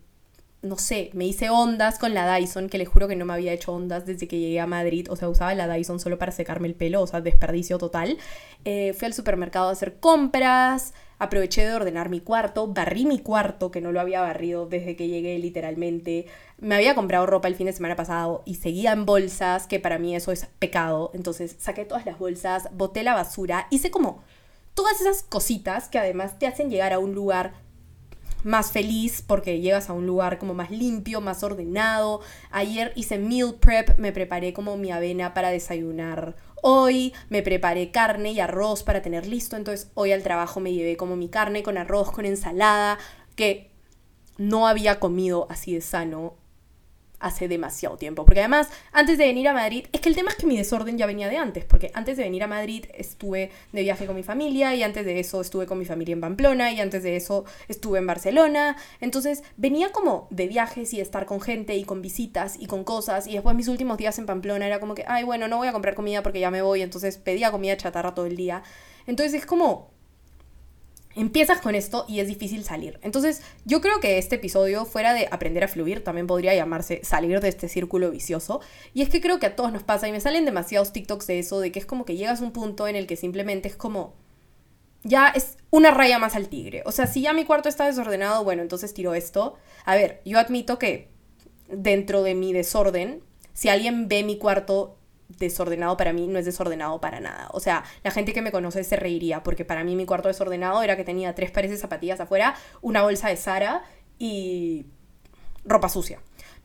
no 0.60 0.76
sé, 0.76 1.10
me 1.12 1.24
hice 1.24 1.50
ondas 1.50 1.98
con 1.98 2.14
la 2.14 2.36
Dyson, 2.36 2.68
que 2.68 2.78
les 2.78 2.88
juro 2.88 3.06
que 3.06 3.14
no 3.14 3.24
me 3.24 3.32
había 3.32 3.52
hecho 3.52 3.72
ondas 3.72 4.06
desde 4.06 4.26
que 4.26 4.40
llegué 4.40 4.58
a 4.58 4.66
Madrid, 4.66 5.06
o 5.08 5.14
sea, 5.14 5.28
usaba 5.28 5.54
la 5.54 5.68
Dyson 5.68 6.00
solo 6.00 6.18
para 6.18 6.32
secarme 6.32 6.66
el 6.66 6.74
pelo, 6.74 7.00
o 7.00 7.06
sea, 7.06 7.20
desperdicio 7.20 7.78
total. 7.78 8.18
Eh, 8.64 8.92
fui 8.92 9.06
al 9.06 9.14
supermercado 9.14 9.68
a 9.68 9.72
hacer 9.72 10.00
compras, 10.00 10.94
aproveché 11.18 11.64
de 11.64 11.74
ordenar 11.74 12.08
mi 12.08 12.20
cuarto, 12.20 12.66
barrí 12.66 13.06
mi 13.06 13.20
cuarto, 13.20 13.70
que 13.70 13.80
no 13.80 13.92
lo 13.92 14.00
había 14.00 14.20
barrido 14.20 14.66
desde 14.66 14.96
que 14.96 15.06
llegué 15.06 15.38
literalmente. 15.38 16.26
Me 16.58 16.74
había 16.74 16.96
comprado 16.96 17.26
ropa 17.26 17.46
el 17.46 17.54
fin 17.54 17.66
de 17.66 17.72
semana 17.72 17.94
pasado 17.94 18.42
y 18.44 18.56
seguía 18.56 18.92
en 18.92 19.06
bolsas, 19.06 19.68
que 19.68 19.78
para 19.78 19.98
mí 19.98 20.16
eso 20.16 20.32
es 20.32 20.46
pecado. 20.58 21.12
Entonces 21.14 21.54
saqué 21.58 21.84
todas 21.84 22.04
las 22.04 22.18
bolsas, 22.18 22.68
boté 22.72 23.04
la 23.04 23.14
basura, 23.14 23.68
hice 23.70 23.92
como 23.92 24.24
todas 24.74 25.00
esas 25.00 25.22
cositas 25.22 25.88
que 25.88 25.98
además 25.98 26.38
te 26.38 26.46
hacen 26.46 26.70
llegar 26.70 26.92
a 26.92 26.98
un 26.98 27.14
lugar 27.14 27.52
más 28.44 28.72
feliz 28.72 29.22
porque 29.26 29.60
llegas 29.60 29.90
a 29.90 29.92
un 29.92 30.06
lugar 30.06 30.38
como 30.38 30.54
más 30.54 30.70
limpio, 30.70 31.20
más 31.20 31.42
ordenado. 31.42 32.20
Ayer 32.50 32.92
hice 32.96 33.18
meal 33.18 33.54
prep, 33.54 33.98
me 33.98 34.12
preparé 34.12 34.52
como 34.52 34.76
mi 34.76 34.90
avena 34.90 35.34
para 35.34 35.50
desayunar. 35.50 36.36
Hoy 36.62 37.12
me 37.28 37.42
preparé 37.42 37.90
carne 37.90 38.32
y 38.32 38.40
arroz 38.40 38.82
para 38.82 39.02
tener 39.02 39.26
listo, 39.26 39.56
entonces 39.56 39.90
hoy 39.94 40.12
al 40.12 40.22
trabajo 40.22 40.60
me 40.60 40.72
llevé 40.72 40.96
como 40.96 41.16
mi 41.16 41.28
carne 41.28 41.62
con 41.62 41.78
arroz, 41.78 42.10
con 42.10 42.26
ensalada, 42.26 42.98
que 43.36 43.70
no 44.38 44.66
había 44.66 44.98
comido 44.98 45.46
así 45.50 45.74
de 45.74 45.80
sano 45.80 46.34
hace 47.20 47.48
demasiado 47.48 47.96
tiempo. 47.96 48.24
Porque 48.24 48.40
además, 48.40 48.68
antes 48.92 49.18
de 49.18 49.26
venir 49.26 49.48
a 49.48 49.52
Madrid, 49.52 49.86
es 49.92 50.00
que 50.00 50.08
el 50.08 50.14
tema 50.14 50.30
es 50.30 50.36
que 50.36 50.46
mi 50.46 50.56
desorden 50.56 50.98
ya 50.98 51.06
venía 51.06 51.28
de 51.28 51.36
antes, 51.36 51.64
porque 51.64 51.90
antes 51.94 52.16
de 52.16 52.24
venir 52.24 52.42
a 52.42 52.46
Madrid 52.46 52.86
estuve 52.94 53.50
de 53.72 53.82
viaje 53.82 54.06
con 54.06 54.16
mi 54.16 54.22
familia 54.22 54.74
y 54.74 54.82
antes 54.82 55.04
de 55.04 55.18
eso 55.18 55.40
estuve 55.40 55.66
con 55.66 55.78
mi 55.78 55.84
familia 55.84 56.12
en 56.12 56.20
Pamplona 56.20 56.72
y 56.72 56.80
antes 56.80 57.02
de 57.02 57.16
eso 57.16 57.44
estuve 57.68 57.98
en 57.98 58.06
Barcelona. 58.06 58.76
Entonces 59.00 59.42
venía 59.56 59.90
como 59.92 60.28
de 60.30 60.48
viajes 60.48 60.92
y 60.94 60.96
de 60.96 61.02
estar 61.02 61.26
con 61.26 61.40
gente 61.40 61.76
y 61.76 61.84
con 61.84 62.02
visitas 62.02 62.56
y 62.58 62.66
con 62.66 62.84
cosas 62.84 63.26
y 63.26 63.32
después 63.32 63.54
mis 63.56 63.68
últimos 63.68 63.98
días 63.98 64.18
en 64.18 64.26
Pamplona 64.26 64.66
era 64.66 64.80
como 64.80 64.94
que, 64.94 65.04
ay, 65.06 65.24
bueno, 65.24 65.48
no 65.48 65.58
voy 65.58 65.68
a 65.68 65.72
comprar 65.72 65.94
comida 65.94 66.22
porque 66.22 66.40
ya 66.40 66.50
me 66.50 66.62
voy, 66.62 66.82
entonces 66.82 67.18
pedía 67.18 67.50
comida 67.50 67.76
chatarra 67.76 68.14
todo 68.14 68.26
el 68.26 68.36
día. 68.36 68.62
Entonces 69.06 69.34
es 69.34 69.46
como 69.46 69.90
empiezas 71.18 71.60
con 71.60 71.74
esto 71.74 72.04
y 72.08 72.20
es 72.20 72.28
difícil 72.28 72.64
salir. 72.64 72.98
Entonces, 73.02 73.42
yo 73.64 73.80
creo 73.80 74.00
que 74.00 74.18
este 74.18 74.36
episodio, 74.36 74.84
fuera 74.84 75.14
de 75.14 75.28
aprender 75.30 75.64
a 75.64 75.68
fluir, 75.68 76.04
también 76.04 76.26
podría 76.26 76.54
llamarse 76.54 77.00
salir 77.02 77.40
de 77.40 77.48
este 77.48 77.68
círculo 77.68 78.10
vicioso. 78.10 78.60
Y 78.94 79.02
es 79.02 79.08
que 79.08 79.20
creo 79.20 79.38
que 79.38 79.46
a 79.46 79.56
todos 79.56 79.72
nos 79.72 79.82
pasa 79.82 80.08
y 80.08 80.12
me 80.12 80.20
salen 80.20 80.44
demasiados 80.44 80.92
TikToks 80.92 81.26
de 81.26 81.38
eso, 81.40 81.60
de 81.60 81.72
que 81.72 81.78
es 81.78 81.86
como 81.86 82.04
que 82.04 82.16
llegas 82.16 82.40
a 82.40 82.44
un 82.44 82.52
punto 82.52 82.86
en 82.86 82.96
el 82.96 83.06
que 83.06 83.16
simplemente 83.16 83.68
es 83.68 83.76
como... 83.76 84.14
Ya 85.04 85.28
es 85.28 85.56
una 85.70 85.92
raya 85.92 86.18
más 86.18 86.34
al 86.34 86.48
tigre. 86.48 86.82
O 86.84 86.92
sea, 86.92 87.06
si 87.06 87.22
ya 87.22 87.32
mi 87.32 87.44
cuarto 87.44 87.68
está 87.68 87.86
desordenado, 87.86 88.44
bueno, 88.44 88.62
entonces 88.62 88.92
tiro 88.94 89.14
esto. 89.14 89.56
A 89.84 89.94
ver, 89.94 90.20
yo 90.24 90.38
admito 90.38 90.78
que 90.78 91.08
dentro 91.68 92.22
de 92.22 92.34
mi 92.34 92.52
desorden, 92.52 93.22
si 93.54 93.68
alguien 93.68 94.08
ve 94.08 94.24
mi 94.24 94.38
cuarto 94.38 94.97
desordenado 95.28 95.96
para 95.96 96.12
mí 96.12 96.26
no 96.26 96.38
es 96.38 96.44
desordenado 96.44 97.00
para 97.00 97.20
nada. 97.20 97.48
O 97.52 97.60
sea, 97.60 97.84
la 98.02 98.10
gente 98.10 98.32
que 98.32 98.42
me 98.42 98.52
conoce 98.52 98.82
se 98.84 98.96
reiría 98.96 99.42
porque 99.42 99.64
para 99.64 99.84
mí 99.84 99.94
mi 99.94 100.06
cuarto 100.06 100.28
desordenado 100.28 100.82
era 100.82 100.96
que 100.96 101.04
tenía 101.04 101.34
tres 101.34 101.50
pares 101.50 101.70
de 101.70 101.76
zapatillas 101.76 102.20
afuera, 102.20 102.54
una 102.80 103.02
bolsa 103.02 103.28
de 103.28 103.36
Sara 103.36 103.82
y 104.18 104.86
ropa 105.64 105.88
sucia. 105.88 106.20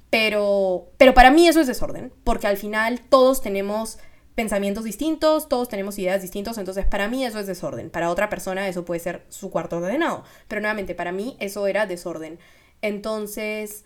Pero, 0.09 0.91
pero 0.97 1.13
para 1.13 1.31
mí 1.31 1.47
eso 1.47 1.59
es 1.59 1.67
desorden, 1.67 2.13
porque 2.23 2.47
al 2.47 2.57
final 2.57 3.01
todos 3.01 3.41
tenemos 3.41 3.97
pensamientos 4.35 4.83
distintos, 4.83 5.49
todos 5.49 5.69
tenemos 5.69 5.97
ideas 5.99 6.21
distintos, 6.21 6.57
entonces 6.57 6.85
para 6.85 7.07
mí 7.07 7.25
eso 7.25 7.39
es 7.39 7.47
desorden. 7.47 7.89
Para 7.89 8.09
otra 8.09 8.29
persona 8.29 8.67
eso 8.67 8.85
puede 8.85 8.99
ser 8.99 9.25
su 9.29 9.49
cuarto 9.49 9.77
ordenado, 9.77 10.23
pero 10.47 10.61
nuevamente 10.61 10.95
para 10.95 11.11
mí 11.11 11.35
eso 11.39 11.67
era 11.67 11.85
desorden. 11.85 12.39
Entonces, 12.81 13.85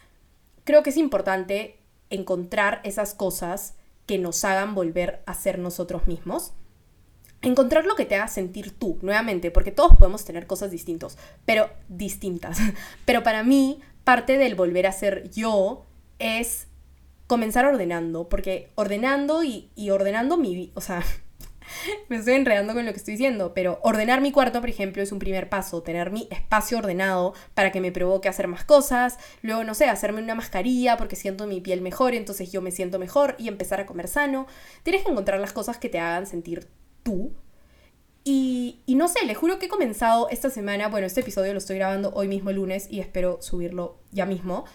creo 0.63 0.84
que 0.84 0.89
es 0.89 0.98
importante 0.98 1.79
encontrar 2.10 2.81
esas 2.84 3.13
cosas 3.13 3.76
que 4.07 4.17
nos 4.17 4.43
hagan 4.43 4.73
volver 4.73 5.21
a 5.27 5.35
ser 5.35 5.59
nosotros 5.59 6.07
mismos. 6.07 6.53
Encontrar 7.43 7.85
lo 7.85 7.95
que 7.95 8.05
te 8.05 8.15
haga 8.15 8.27
sentir 8.27 8.71
tú, 8.71 8.97
nuevamente, 9.03 9.51
porque 9.51 9.71
todos 9.71 9.95
podemos 9.95 10.25
tener 10.25 10.47
cosas 10.47 10.71
distintos, 10.71 11.17
pero 11.45 11.69
distintas. 11.87 12.57
Pero 13.05 13.21
para 13.21 13.43
mí, 13.43 13.79
parte 14.03 14.39
del 14.39 14.55
volver 14.55 14.87
a 14.87 14.91
ser 14.91 15.29
yo 15.29 15.85
es 16.17 16.67
comenzar 17.27 17.65
ordenando, 17.65 18.27
porque 18.29 18.71
ordenando 18.75 19.43
y, 19.43 19.69
ordenando 19.91 20.37
mi 20.37 20.55
vida, 20.55 20.71
o 20.75 20.81
sea, 20.81 21.03
me 22.09 22.17
estoy 22.17 22.36
enredando 22.36 22.74
con 22.74 22.86
lo 22.86 22.91
que 22.91 22.97
estoy 22.97 23.13
diciendo, 23.13 23.53
pero 23.53 23.79
ordenar 23.83 24.21
mi 24.21 24.31
cuarto, 24.31 24.59
por 24.59 24.69
ejemplo, 24.69 25.01
es 25.01 25.12
un 25.12 25.19
primer 25.19 25.50
paso, 25.50 25.81
tener 25.83 26.12
mi 26.12 26.27
espacio 26.31 26.77
ordenado 26.77 27.33
para 27.53 27.71
que 27.71 27.81
me 27.81 27.91
provoque 27.91 28.29
hacer 28.29 28.47
más 28.47 28.63
cosas, 28.63 29.17
luego, 29.41 29.63
no 29.63 29.74
sé, 29.74 29.86
hacerme 29.86 30.21
una 30.21 30.36
mascarilla 30.36 30.97
porque 30.97 31.15
siento 31.15 31.47
mi 31.47 31.62
piel 31.62 31.81
mejor, 31.81 32.15
entonces 32.15 32.51
yo 32.51 32.62
me 32.62 32.71
siento 32.71 33.00
mejor 33.00 33.36
y 33.38 33.47
empezar 33.47 33.79
a 33.79 33.86
comer 33.86 34.07
sano. 34.07 34.47
Tienes 34.83 35.03
que 35.03 35.12
encontrar 35.12 35.39
las 35.39 35.53
cosas 35.53 35.77
que 35.77 35.89
te 35.89 36.00
hagan 36.00 36.25
sentir 36.25 36.67
tú. 37.03 37.33
Y, 38.24 38.81
y 38.86 38.95
no 38.95 39.07
sé, 39.07 39.25
les 39.25 39.38
juro 39.38 39.57
que 39.57 39.67
he 39.67 39.69
comenzado 39.69 40.27
esta 40.29 40.50
semana, 40.50 40.89
bueno, 40.89 41.07
este 41.07 41.21
episodio 41.21 41.53
lo 41.53 41.59
estoy 41.59 41.77
grabando 41.77 42.12
hoy 42.13 42.27
mismo 42.27 42.51
lunes 42.51 42.88
y 42.89 43.00
espero 43.00 43.41
subirlo 43.41 44.00
ya 44.12 44.25
mismo. 44.25 44.65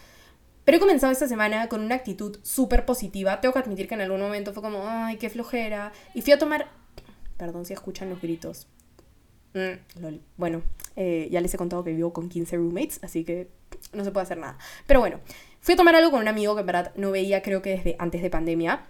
Pero 0.65 0.77
he 0.77 0.79
comenzado 0.79 1.11
esta 1.11 1.27
semana 1.27 1.67
con 1.67 1.81
una 1.81 1.95
actitud 1.95 2.39
súper 2.41 2.85
positiva. 2.85 3.41
Tengo 3.41 3.53
que 3.53 3.59
admitir 3.59 3.87
que 3.87 3.95
en 3.95 4.01
algún 4.01 4.21
momento 4.21 4.53
fue 4.53 4.63
como, 4.63 4.87
ay, 4.87 5.17
qué 5.17 5.29
flojera. 5.29 5.91
Y 6.13 6.21
fui 6.21 6.33
a 6.33 6.37
tomar... 6.37 6.82
Perdón 7.37 7.65
si 7.65 7.73
escuchan 7.73 8.09
los 8.09 8.21
gritos. 8.21 8.67
Mm, 9.53 10.17
bueno, 10.37 10.63
eh, 10.95 11.27
ya 11.31 11.41
les 11.41 11.53
he 11.53 11.57
contado 11.57 11.83
que 11.83 11.91
vivo 11.91 12.13
con 12.13 12.29
15 12.29 12.57
roommates, 12.57 12.99
así 13.03 13.23
que 13.23 13.49
no 13.93 14.03
se 14.03 14.11
puede 14.11 14.23
hacer 14.23 14.37
nada. 14.37 14.57
Pero 14.87 14.99
bueno, 14.99 15.19
fui 15.61 15.73
a 15.73 15.77
tomar 15.77 15.95
algo 15.95 16.11
con 16.11 16.21
un 16.21 16.27
amigo 16.27 16.55
que 16.55 16.61
en 16.61 16.67
verdad 16.67 16.91
no 16.95 17.11
veía 17.11 17.41
creo 17.41 17.61
que 17.61 17.71
desde 17.71 17.95
antes 17.99 18.21
de 18.21 18.29
pandemia. 18.29 18.87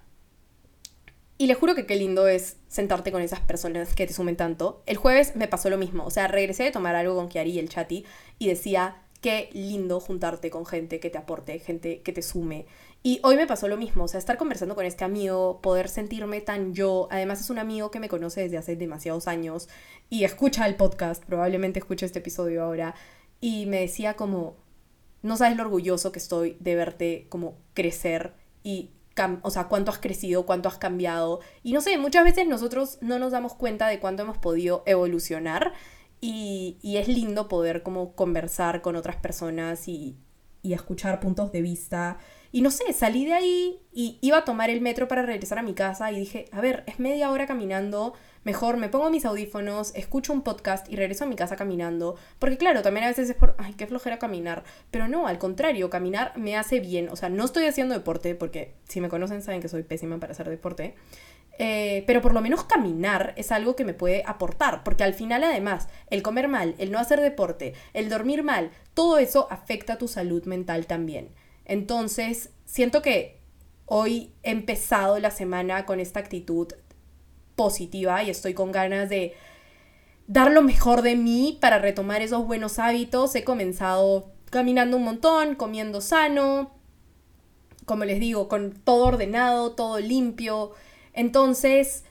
Y 1.37 1.47
les 1.47 1.57
juro 1.57 1.75
que 1.75 1.85
qué 1.85 1.95
lindo 1.95 2.27
es 2.27 2.57
sentarte 2.67 3.11
con 3.11 3.21
esas 3.21 3.41
personas 3.41 3.95
que 3.95 4.07
te 4.07 4.13
sumen 4.13 4.37
tanto. 4.37 4.83
El 4.85 4.97
jueves 4.97 5.35
me 5.35 5.47
pasó 5.47 5.69
lo 5.69 5.77
mismo. 5.77 6.05
O 6.05 6.11
sea, 6.11 6.27
regresé 6.27 6.63
de 6.63 6.71
tomar 6.71 6.95
algo 6.95 7.15
con 7.15 7.27
Kiari 7.27 7.51
y 7.51 7.59
el 7.59 7.69
Chati 7.69 8.05
y 8.37 8.47
decía, 8.47 9.01
qué 9.19 9.49
lindo 9.53 9.99
juntarte 9.99 10.49
con 10.49 10.65
gente 10.65 10.99
que 10.99 11.09
te 11.09 11.17
aporte, 11.17 11.57
gente 11.59 12.01
que 12.01 12.13
te 12.13 12.21
sume. 12.21 12.65
Y 13.05 13.19
hoy 13.23 13.35
me 13.35 13.45
pasó 13.45 13.67
lo 13.67 13.75
mismo, 13.75 14.05
o 14.05 14.07
sea, 14.07 14.17
estar 14.17 14.37
conversando 14.37 14.75
con 14.75 14.85
este 14.85 15.03
amigo, 15.03 15.59
poder 15.61 15.89
sentirme 15.89 16.39
tan 16.39 16.73
yo, 16.73 17.09
además 17.11 17.41
es 17.41 17.49
un 17.49 17.59
amigo 17.59 17.91
que 17.91 17.99
me 17.99 18.07
conoce 18.07 18.41
desde 18.41 18.57
hace 18.57 18.77
demasiados 18.77 19.27
años 19.27 19.67
y 20.09 20.23
escucha 20.23 20.65
el 20.65 20.75
podcast, 20.75 21.21
probablemente 21.25 21.79
escucha 21.79 22.05
este 22.05 22.19
episodio 22.19 22.63
ahora, 22.63 22.95
y 23.41 23.65
me 23.65 23.81
decía 23.81 24.15
como, 24.15 24.55
no 25.21 25.35
sabes 25.35 25.57
lo 25.57 25.63
orgulloso 25.63 26.13
que 26.13 26.19
estoy 26.19 26.55
de 26.61 26.75
verte 26.75 27.27
como 27.27 27.57
crecer 27.73 28.35
y 28.63 28.91
o 29.41 29.51
sea, 29.51 29.65
cuánto 29.67 29.91
has 29.91 29.99
crecido, 29.99 30.45
cuánto 30.45 30.69
has 30.69 30.77
cambiado. 30.77 31.39
Y 31.61 31.73
no 31.73 31.81
sé, 31.81 31.97
muchas 31.97 32.23
veces 32.23 32.47
nosotros 32.47 32.97
no 33.01 33.19
nos 33.19 33.31
damos 33.31 33.53
cuenta 33.53 33.87
de 33.87 33.99
cuánto 33.99 34.23
hemos 34.23 34.37
podido 34.37 34.81
evolucionar 34.85 35.73
y, 36.19 36.77
es 36.83 37.07
lindo 37.07 37.47
poder 37.47 37.83
como 37.83 38.13
conversar 38.15 38.81
con 38.81 38.95
otras 38.95 39.17
personas 39.17 39.87
y, 39.87 40.17
y 40.61 40.73
escuchar 40.73 41.19
puntos 41.19 41.51
de 41.51 41.61
vista. 41.61 42.17
Y 42.55 42.61
no 42.61 42.69
sé, 42.69 42.93
salí 42.93 43.25
de 43.25 43.33
ahí 43.33 43.79
y 43.91 44.19
iba 44.21 44.37
a 44.37 44.45
tomar 44.45 44.69
el 44.69 44.79
metro 44.79 45.07
para 45.07 45.23
regresar 45.23 45.57
a 45.57 45.63
mi 45.63 45.73
casa 45.73 46.11
y 46.11 46.19
dije, 46.19 46.45
a 46.51 46.61
ver, 46.61 46.83
es 46.85 46.99
media 46.99 47.31
hora 47.31 47.47
caminando, 47.47 48.13
mejor 48.43 48.77
me 48.77 48.89
pongo 48.89 49.09
mis 49.09 49.25
audífonos, 49.25 49.91
escucho 49.95 50.31
un 50.33 50.43
podcast 50.43 50.87
y 50.87 50.95
regreso 50.95 51.23
a 51.23 51.27
mi 51.27 51.35
casa 51.35 51.55
caminando. 51.55 52.15
Porque 52.37 52.59
claro, 52.59 52.83
también 52.83 53.05
a 53.05 53.07
veces 53.07 53.27
es 53.27 53.35
por, 53.35 53.55
ay, 53.57 53.73
qué 53.73 53.87
flojera 53.87 54.19
caminar. 54.19 54.63
Pero 54.91 55.07
no, 55.07 55.25
al 55.25 55.39
contrario, 55.39 55.89
caminar 55.89 56.37
me 56.37 56.55
hace 56.55 56.79
bien. 56.79 57.09
O 57.09 57.15
sea, 57.15 57.27
no 57.27 57.43
estoy 57.43 57.65
haciendo 57.65 57.95
deporte, 57.95 58.35
porque 58.35 58.75
si 58.87 59.01
me 59.01 59.09
conocen 59.09 59.41
saben 59.41 59.59
que 59.59 59.67
soy 59.67 59.81
pésima 59.81 60.19
para 60.19 60.33
hacer 60.33 60.47
deporte. 60.47 60.93
Eh, 61.57 62.03
pero 62.05 62.21
por 62.21 62.35
lo 62.35 62.41
menos 62.41 62.65
caminar 62.65 63.33
es 63.35 63.51
algo 63.51 63.75
que 63.75 63.83
me 63.83 63.95
puede 63.95 64.21
aportar, 64.27 64.83
porque 64.83 65.03
al 65.03 65.15
final 65.15 65.43
además 65.43 65.87
el 66.11 66.21
comer 66.21 66.47
mal, 66.49 66.75
el 66.77 66.91
no 66.91 66.99
hacer 66.99 67.19
deporte, 67.19 67.73
el 67.93 68.09
dormir 68.09 68.43
mal, 68.43 68.69
todo 68.93 69.17
eso 69.17 69.47
afecta 69.49 69.97
tu 69.97 70.07
salud 70.07 70.45
mental 70.45 70.85
también. 70.85 71.29
Entonces, 71.65 72.49
siento 72.65 73.01
que 73.01 73.39
hoy 73.85 74.31
he 74.43 74.51
empezado 74.51 75.19
la 75.19 75.31
semana 75.31 75.85
con 75.85 75.99
esta 75.99 76.19
actitud 76.19 76.67
positiva 77.55 78.23
y 78.23 78.29
estoy 78.29 78.53
con 78.53 78.71
ganas 78.71 79.09
de 79.09 79.33
dar 80.27 80.51
lo 80.51 80.61
mejor 80.61 81.01
de 81.01 81.15
mí 81.15 81.57
para 81.61 81.79
retomar 81.79 82.21
esos 82.21 82.45
buenos 82.45 82.79
hábitos. 82.79 83.35
He 83.35 83.43
comenzado 83.43 84.31
caminando 84.49 84.97
un 84.97 85.03
montón, 85.03 85.55
comiendo 85.55 86.01
sano, 86.01 86.71
como 87.85 88.05
les 88.05 88.19
digo, 88.19 88.47
con 88.47 88.71
todo 88.71 89.05
ordenado, 89.05 89.73
todo 89.73 89.99
limpio. 89.99 90.71
Entonces, 91.13 92.03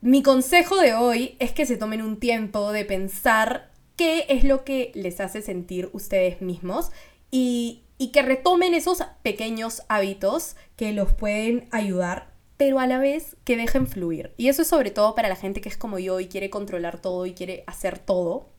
mi 0.00 0.22
consejo 0.22 0.76
de 0.76 0.94
hoy 0.94 1.36
es 1.38 1.52
que 1.52 1.66
se 1.66 1.76
tomen 1.76 2.02
un 2.02 2.18
tiempo 2.18 2.72
de 2.72 2.84
pensar 2.84 3.70
qué 3.96 4.26
es 4.28 4.44
lo 4.44 4.64
que 4.64 4.90
les 4.94 5.20
hace 5.20 5.40
sentir 5.40 5.88
ustedes 5.92 6.40
mismos 6.40 6.90
y, 7.36 7.80
que 8.12 8.22
retomen 8.22 8.74
esos 8.74 9.02
pequeños 9.22 9.82
hábitos 9.88 10.54
que 10.76 10.92
los 10.92 11.12
pueden 11.12 11.66
ayudar, 11.72 12.32
pero 12.56 12.78
a 12.78 12.86
la 12.86 12.98
vez 12.98 13.36
que 13.44 13.56
dejen 13.56 13.88
fluir. 13.88 14.32
Y 14.36 14.48
eso 14.48 14.62
es 14.62 14.68
sobre 14.68 14.92
todo 14.92 15.16
para 15.16 15.28
la 15.28 15.34
gente 15.34 15.60
que 15.60 15.68
es 15.68 15.76
como 15.76 15.98
yo 15.98 16.20
y 16.20 16.28
quiere 16.28 16.48
controlar 16.48 17.00
todo 17.00 17.26
y 17.26 17.34
quiere 17.34 17.64
hacer 17.66 17.98
todo. 17.98 18.50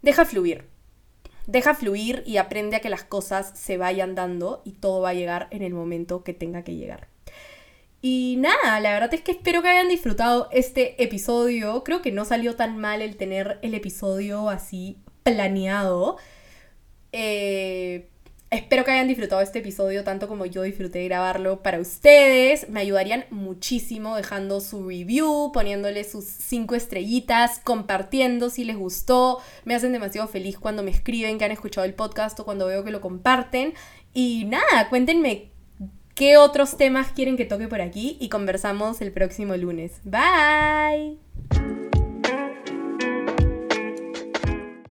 Deja 0.00 0.24
fluir. 0.24 0.68
Deja 1.48 1.74
fluir 1.74 2.22
y 2.24 2.36
aprende 2.36 2.76
a 2.76 2.80
que 2.80 2.90
las 2.90 3.02
cosas 3.02 3.58
se 3.58 3.78
vayan 3.78 4.14
dando 4.14 4.62
y 4.64 4.72
todo 4.72 5.00
va 5.00 5.08
a 5.08 5.14
llegar 5.14 5.48
en 5.50 5.62
el 5.62 5.74
momento 5.74 6.22
que 6.22 6.34
tenga 6.34 6.62
que 6.62 6.76
llegar. 6.76 7.08
Y 8.00 8.36
nada, 8.38 8.78
la 8.78 8.92
verdad 8.92 9.12
es 9.12 9.22
que 9.22 9.32
espero 9.32 9.60
que 9.60 9.70
hayan 9.70 9.88
disfrutado 9.88 10.48
este 10.52 11.02
episodio. 11.02 11.82
Creo 11.82 12.00
que 12.00 12.12
no 12.12 12.24
salió 12.24 12.54
tan 12.54 12.78
mal 12.78 13.02
el 13.02 13.16
tener 13.16 13.58
el 13.62 13.74
episodio 13.74 14.50
así 14.50 14.98
planeado. 15.24 16.16
Eh, 17.12 18.08
espero 18.50 18.84
que 18.84 18.90
hayan 18.90 19.08
disfrutado 19.08 19.40
este 19.40 19.58
episodio 19.58 20.04
tanto 20.04 20.28
como 20.28 20.46
yo 20.46 20.62
disfruté 20.62 21.04
grabarlo 21.04 21.62
para 21.62 21.80
ustedes. 21.80 22.68
Me 22.68 22.80
ayudarían 22.80 23.24
muchísimo 23.30 24.16
dejando 24.16 24.60
su 24.60 24.88
review, 24.88 25.50
poniéndole 25.52 26.04
sus 26.04 26.24
cinco 26.24 26.74
estrellitas, 26.74 27.60
compartiendo 27.62 28.50
si 28.50 28.64
les 28.64 28.76
gustó. 28.76 29.40
Me 29.64 29.74
hacen 29.74 29.92
demasiado 29.92 30.28
feliz 30.28 30.58
cuando 30.58 30.82
me 30.82 30.90
escriben 30.90 31.38
que 31.38 31.44
han 31.44 31.52
escuchado 31.52 31.84
el 31.84 31.94
podcast 31.94 32.38
o 32.40 32.44
cuando 32.44 32.66
veo 32.66 32.84
que 32.84 32.90
lo 32.90 33.00
comparten. 33.00 33.74
Y 34.14 34.44
nada, 34.46 34.88
cuéntenme 34.88 35.50
qué 36.14 36.36
otros 36.36 36.76
temas 36.76 37.12
quieren 37.12 37.36
que 37.36 37.44
toque 37.44 37.68
por 37.68 37.80
aquí 37.80 38.16
y 38.20 38.28
conversamos 38.28 39.00
el 39.00 39.12
próximo 39.12 39.56
lunes. 39.56 40.00
Bye. 40.04 41.77